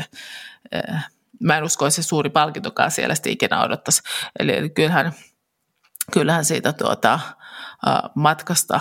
[0.76, 1.09] Äh,
[1.39, 4.01] mä en usko, että se suuri palkintokaan siellä sitten ikinä odottaisi.
[4.39, 5.14] Eli, eli kyllähän,
[6.12, 7.20] kyllähän siitä tuota,
[8.16, 8.80] matkasta,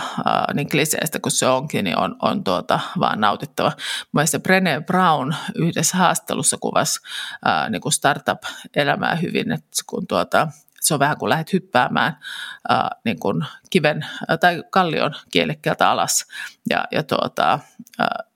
[0.53, 3.71] niin kliseistä kuin se onkin, niin on, on tuota, vaan nautittava.
[4.11, 6.99] Mielestäni Brené Brown yhdessä haastattelussa kuvasi
[7.69, 10.47] niin kuin startup-elämää hyvin, että kun tuota,
[10.81, 12.17] se on vähän kuin lähdet hyppäämään
[12.69, 14.05] ää, niin kuin kiven
[14.39, 16.25] tai kallion kielekkeeltä alas.
[16.69, 17.59] Ja, ja tuota,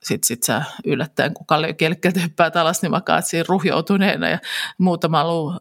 [0.03, 4.39] sitten sit sä yllättäen, kun kallion kielekkeeltä hyppäät alas, niin makaat siinä ruhjoutuneena ja
[4.77, 5.53] muutama luu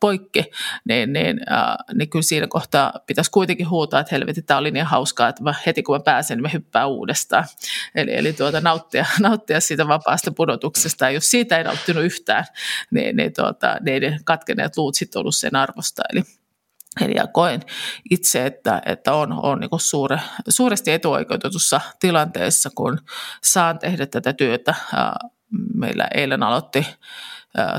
[0.00, 0.44] poikki,
[0.84, 4.84] niin, niin, ää, niin kyllä siinä kohtaa pitäisi kuitenkin huutaa, että helvetti, tämä oli niin
[4.84, 7.44] hauskaa, että mä, heti kun mä pääsen, niin mä hyppään uudestaan.
[7.94, 11.04] Eli, eli tuota, nauttia, nauttia siitä vapaasta pudotuksesta.
[11.04, 12.44] Ja jos siitä ei nauttinut yhtään,
[12.90, 16.02] niin, niin, tuota, niin ne katkeneet luut sitten ollut sen arvosta.
[16.12, 16.22] Eli
[17.00, 17.62] Eli koen
[18.10, 22.98] itse, että, että on, on niin suure, suuresti etuoikeutetussa tilanteessa, kun
[23.42, 24.74] saan tehdä tätä työtä.
[25.74, 26.86] Meillä eilen aloitti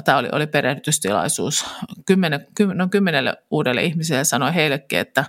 [0.05, 1.65] tämä oli, oli perehdytystilaisuus
[2.05, 5.25] kymmenen, no kymmenelle uudelle ihmiselle sanoin heillekin, että,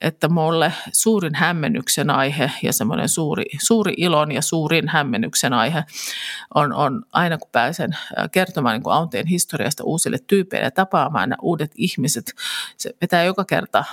[0.00, 5.84] että mulle suurin hämmennyksen aihe ja semmoinen suuri, suuri ilon ja suurin hämmennyksen aihe
[6.54, 7.90] on, on aina kun pääsen
[8.32, 12.34] kertomaan niin Aunteen historiasta uusille tyypeille ja tapaamaan nämä uudet ihmiset.
[12.76, 13.84] Se vetää joka kerta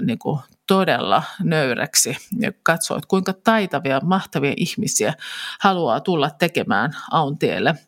[0.00, 5.14] niin kuin todella nöyräksi ja katsoo, että kuinka taitavia, mahtavia ihmisiä
[5.60, 7.74] haluaa tulla tekemään Auntielle–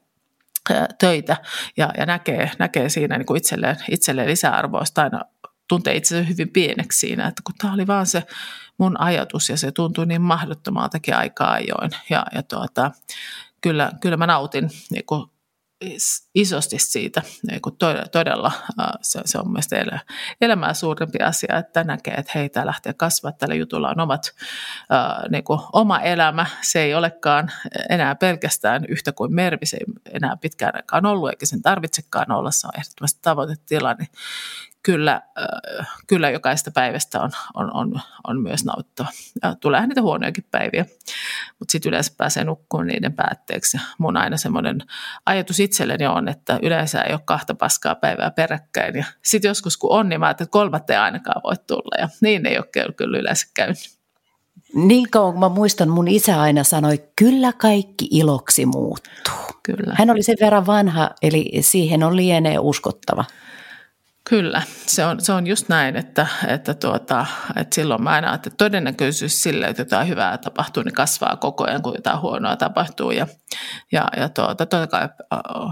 [0.99, 1.37] töitä
[1.77, 5.25] ja, ja näkee, näkee siinä niin kuin itselleen, itselleen lisäarvoa, aina
[5.69, 8.23] tuntee itsensä hyvin pieneksi siinä, että kun tämä oli vaan se
[8.79, 11.91] mun ajatus ja se tuntui niin mahdottomaltakin aikaa ajoin.
[12.11, 12.91] Ja, ja tuota,
[13.61, 15.31] kyllä, kyllä mä nautin niin kuin
[16.35, 17.77] isosti siitä, niin kuin
[18.13, 18.53] todella
[19.03, 19.99] se, se on mielestäni
[20.41, 24.35] elämää suurempi asia, että näkee, että hei, tämä lähtee kasvaa, tällä jutulla on omat,
[25.31, 27.53] niin kuin oma elämä, se ei olekaan
[27.89, 32.51] enää pelkästään yhtä kuin Mervi, se ei enää pitkään aikaan ollut, eikä sen tarvitsekaan olla,
[32.51, 34.09] se on ehdottomasti tavoitetila, niin
[34.87, 39.09] kyllä, äh, kyllä jokaista päivästä on, on, on, on myös nauttava.
[39.43, 40.87] Ja tulee niitä huonojakin päiviä,
[41.59, 43.79] mutta sitten yleensä pääsee nukkumaan niiden päätteeksi.
[43.99, 44.79] Mun aina semmoinen
[45.27, 48.97] ajatus itselleni on, että yleensä ei ole kahta paskaa päivää peräkkäin.
[48.97, 52.01] Ja sitten joskus kun on, niin mä että kolmatta ei ainakaan voi tulla.
[52.01, 53.79] Ja niin ei ole kyllä yleensä käynyt.
[54.75, 59.35] Niin kauan kun mä muistan, mun isä aina sanoi, kyllä kaikki iloksi muuttuu.
[59.63, 59.95] Kyllä.
[59.99, 63.25] Hän oli sen verran vanha, eli siihen on lienee uskottava.
[64.29, 68.51] Kyllä, se on, se on just näin, että, että, tuota, että silloin mä aina että
[68.51, 73.11] todennäköisyys sille, että jotain hyvää tapahtuu, niin kasvaa koko ajan, kun jotain huonoa tapahtuu.
[73.11, 73.27] Ja,
[73.93, 75.09] ja, ja tuota, totta kai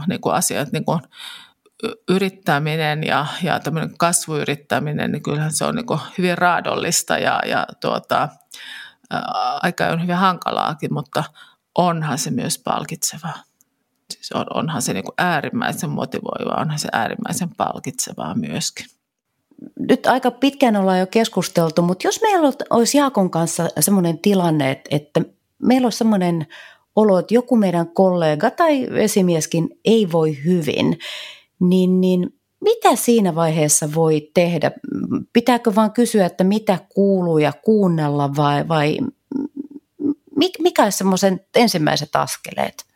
[0.08, 1.00] niin kuin asiat, niin kuin
[2.08, 7.66] yrittäminen ja, ja tämmöinen kasvuyrittäminen, niin kyllähän se on niin kuin hyvin raadollista ja, ja
[7.80, 8.28] tuota,
[9.62, 11.24] aika on hyvin hankalaakin, mutta
[11.74, 13.38] onhan se myös palkitsevaa.
[14.10, 18.86] Siis on, onhan se niin kuin äärimmäisen motivoivaa, onhan se äärimmäisen palkitsevaa myöskin.
[19.78, 25.20] Nyt aika pitkään ollaan jo keskusteltu, mutta jos meillä olisi Jaakon kanssa sellainen tilanne, että
[25.62, 26.46] meillä olisi sellainen
[26.96, 30.98] olo, että joku meidän kollega tai esimieskin ei voi hyvin,
[31.60, 34.72] niin, niin mitä siinä vaiheessa voi tehdä?
[35.32, 38.98] Pitääkö vaan kysyä, että mitä kuuluu ja kuunnella vai, vai
[40.58, 42.93] mikä olisi semmoisen ensimmäiset askeleet?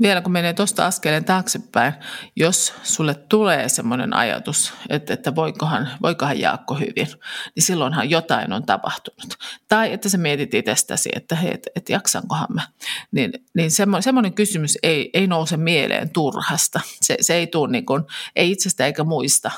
[0.00, 1.92] Vielä kun menee tuosta askeleen taaksepäin,
[2.36, 7.06] jos sulle tulee semmoinen ajatus, että, että voikohan, voikohan Jaakko hyvin,
[7.56, 9.34] niin silloinhan jotain on tapahtunut.
[9.68, 12.62] Tai että sä mietit itsestäsi, että hei, et, et jaksankohan mä.
[13.12, 16.80] Niin, niin semmoinen, semmoinen kysymys ei, ei nouse mieleen turhasta.
[17.00, 18.02] Se, se ei tule niin kuin,
[18.36, 19.50] ei itsestä eikä muista,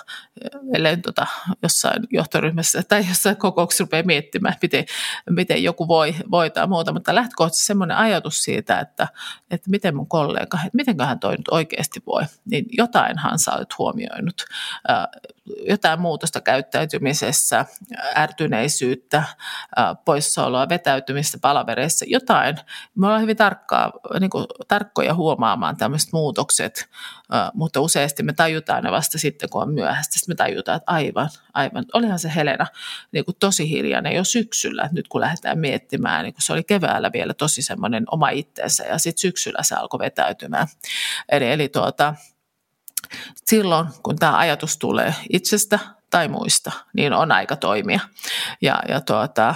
[0.74, 1.26] ellei tota,
[1.62, 4.84] jossain johtoryhmässä tai jossain kokouksessa rupeaa miettimään, miten,
[5.30, 6.92] miten joku voi, voi tai muuta.
[6.92, 9.08] Mutta lähtökohtaisesti semmoinen ajatus siitä, että,
[9.50, 13.78] että miten mun kollega kollega, että mitenköhän toi nyt oikeasti voi, niin jotainhan sä olet
[13.78, 14.44] huomioinut.
[15.68, 17.66] Jotain muutosta käyttäytymisessä,
[18.16, 19.24] ärtyneisyyttä,
[20.04, 22.56] poissaoloa, vetäytymistä palavereissa, jotain.
[22.94, 26.88] Me ollaan hyvin tarkkaa, niin kuin, tarkkoja huomaamaan tämmöiset muutokset,
[27.54, 30.18] mutta useasti me tajutaan ne vasta sitten, kun on myöhäistä.
[30.18, 31.84] Sitten me tajutaan, että aivan, aivan.
[31.92, 32.66] Olihan se Helena
[33.12, 37.10] niin kuin tosi hiljainen jo syksyllä, nyt kun lähdetään miettimään, niin kun se oli keväällä
[37.12, 40.66] vielä tosi semmoinen oma itteensä ja sitten syksyllä se alkoi vetäytymään.
[41.28, 42.14] Eli, eli tuota,
[43.46, 45.78] silloin, kun tämä ajatus tulee itsestä
[46.10, 48.00] tai muista, niin on aika toimia.
[48.62, 49.54] Ja, ja tuota,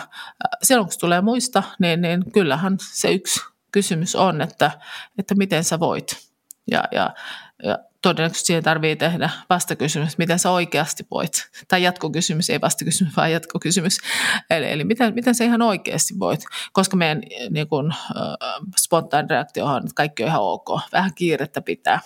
[0.63, 3.41] silloin kun se tulee muista, niin, niin kyllähän se yksi
[3.73, 4.71] kysymys on, että,
[5.19, 6.27] että miten sä voit.
[6.71, 7.15] Ja, ja,
[7.63, 11.51] ja todennäköisesti siihen tarvii tehdä vastakysymys, miten sä oikeasti voit.
[11.69, 13.99] Tai jatkokysymys, ei vastakysymys, vaan jatkokysymys.
[14.51, 16.41] Eli, eli miten, miten sä ihan oikeasti voit.
[16.73, 20.69] Koska meidän niin kun, äh, spontaan reaktio on, että kaikki on ihan ok.
[20.93, 22.01] Vähän kiirettä pitää.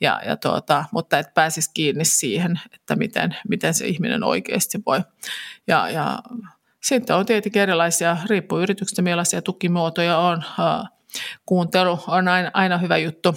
[0.00, 5.00] Ja, ja tuota, mutta et pääsisi kiinni siihen, että miten, miten se ihminen oikeasti voi.
[5.66, 6.18] Ja, ja
[6.82, 10.44] sitten on tietenkin erilaisia, riippuu yrityksestä millaisia tukimuotoja on.
[11.46, 13.34] Kuuntelu on aina, aina hyvä juttu.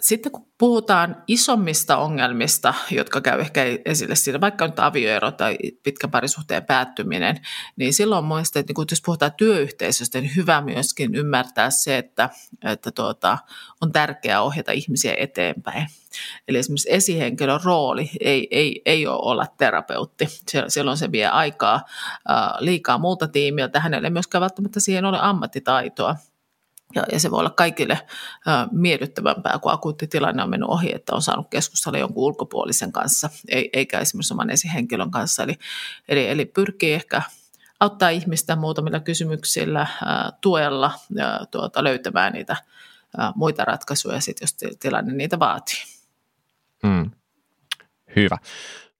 [0.00, 6.08] Sitten kun puhutaan isommista ongelmista, jotka käy ehkä esille siinä, vaikka nyt avioero tai pitkä
[6.08, 7.40] parisuhteen päättyminen,
[7.76, 12.30] niin silloin on mielestäni, että niin jos puhutaan työyhteisöstä, niin hyvä myöskin ymmärtää se, että,
[12.64, 13.38] että tuota,
[13.80, 15.86] on tärkeää ohjata ihmisiä eteenpäin.
[16.48, 20.26] Eli esimerkiksi esihenkilön rooli ei, ei, ei ole olla terapeutti.
[20.68, 21.80] Silloin se vie aikaa
[22.58, 26.16] liikaa muuta tiimiä, hänelle ei myöskään välttämättä siihen ole ammattitaitoa.
[26.94, 28.00] Ja, ja se voi olla kaikille
[28.48, 33.30] ä, miellyttävämpää, kun akuutti tilanne on mennyt ohi, että on saanut keskustella jonkun ulkopuolisen kanssa,
[33.48, 35.42] ei, eikä esimerkiksi oman esihenkilön kanssa.
[35.42, 35.58] Eli,
[36.08, 37.22] eli, eli pyrkii ehkä
[37.80, 39.88] auttaa ihmistä muutamilla kysymyksillä, ä,
[40.40, 42.56] tuella ja tuota, löytämään niitä
[43.20, 45.82] ä, muita ratkaisuja, sit, jos tilanne niitä vaatii.
[46.86, 47.10] Hmm.
[48.16, 48.38] Hyvä.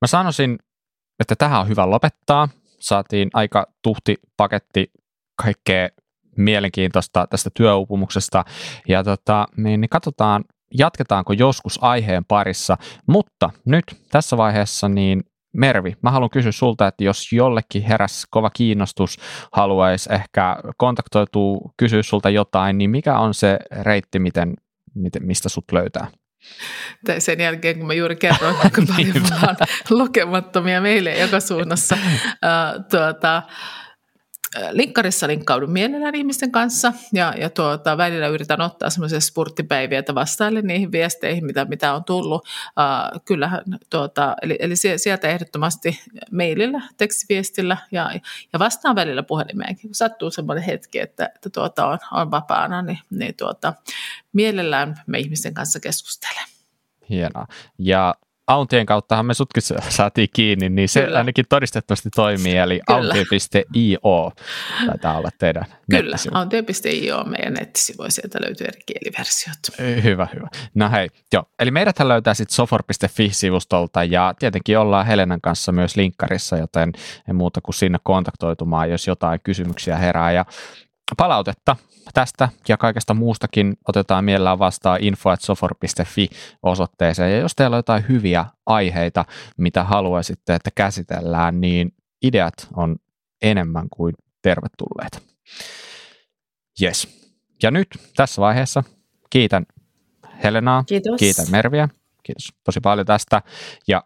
[0.01, 0.59] Mä sanoisin,
[1.21, 2.49] että tähän on hyvä lopettaa.
[2.79, 4.91] Saatiin aika tuhti paketti
[5.37, 5.89] kaikkea
[6.37, 8.45] mielenkiintoista tästä työuupumuksesta.
[8.89, 12.77] Ja tota, niin, niin katsotaan, jatketaanko joskus aiheen parissa.
[13.07, 15.23] Mutta nyt tässä vaiheessa niin
[15.57, 19.19] Mervi, mä haluan kysyä sulta, että jos jollekin heräs kova kiinnostus,
[19.53, 24.55] haluaisi ehkä kontaktoitua, kysyä sulta jotain, niin mikä on se reitti, miten,
[24.95, 26.07] miten, mistä sut löytää?
[27.07, 29.57] Tai sen jälkeen, kun mä juuri kerroin, kuinka paljon mulla on
[29.99, 31.95] lukemattomia meille joka suunnassa.
[31.95, 33.43] Uh, tuota,
[34.71, 40.67] linkkarissa linkkaudun mielellään ihmisten kanssa ja, ja tuota, välillä yritän ottaa semmoisia spurttipäiviä, että vastailen
[40.67, 42.43] niihin viesteihin, mitä, mitä on tullut.
[42.43, 46.01] Uh, kyllähän, tuota, eli, eli sieltä ehdottomasti
[46.33, 48.11] mailillä, tekstiviestillä ja,
[48.53, 52.99] ja vastaan välillä puhelimeenkin, kun sattuu semmoinen hetki, että, että tuota, on, on vapaana, niin,
[53.11, 53.75] niin tuota,
[54.33, 56.45] mielellään me ihmisten kanssa keskustelen.
[57.11, 57.47] Hienoa.
[57.79, 58.15] Ja
[58.47, 61.19] Auntien kauttahan me sutkin saatiin kiinni, niin se Kyllä.
[61.19, 64.33] ainakin todistettavasti toimii, eli auntio.io
[64.87, 69.57] taitaa olla teidän Kyllä, auntio.io on meidän nettisivu, sieltä löytyy eri kieliversiot.
[70.03, 70.49] Hyvä, hyvä.
[70.75, 71.45] No hei, joo.
[71.59, 76.93] Eli meidät löytää sitten sofor.fi-sivustolta ja tietenkin ollaan Helenan kanssa myös linkkarissa, joten
[77.29, 80.33] en muuta kuin sinne kontaktoitumaan, jos jotain kysymyksiä herää.
[80.33, 80.45] Ja
[81.17, 81.77] palautetta
[82.15, 86.29] tästä ja kaikesta muustakin otetaan mielellään vastaan info.sofor.fi
[86.63, 87.33] osoitteeseen.
[87.33, 89.25] Ja jos teillä on jotain hyviä aiheita,
[89.57, 91.93] mitä haluaisitte, että käsitellään, niin
[92.23, 92.97] ideat on
[93.43, 95.19] enemmän kuin tervetulleita.
[96.83, 97.09] Yes.
[97.63, 98.83] Ja nyt tässä vaiheessa
[99.31, 99.67] kiitän
[100.45, 101.19] Helenaa, kiitos.
[101.19, 101.89] kiitän Merviä,
[102.23, 103.43] kiitos tosi paljon tästä
[103.89, 104.03] ja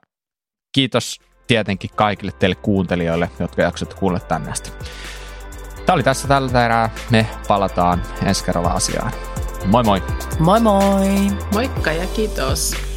[0.72, 4.70] kiitos tietenkin kaikille teille kuuntelijoille, jotka jaksoitte kuulla tänne asti.
[5.90, 6.90] Tämä oli tässä tällä erää.
[7.10, 9.12] Me palataan ensi kerralla asiaan.
[9.64, 10.02] Moi moi!
[10.38, 11.30] Moi moi!
[11.52, 12.89] Moikka ja kiitos!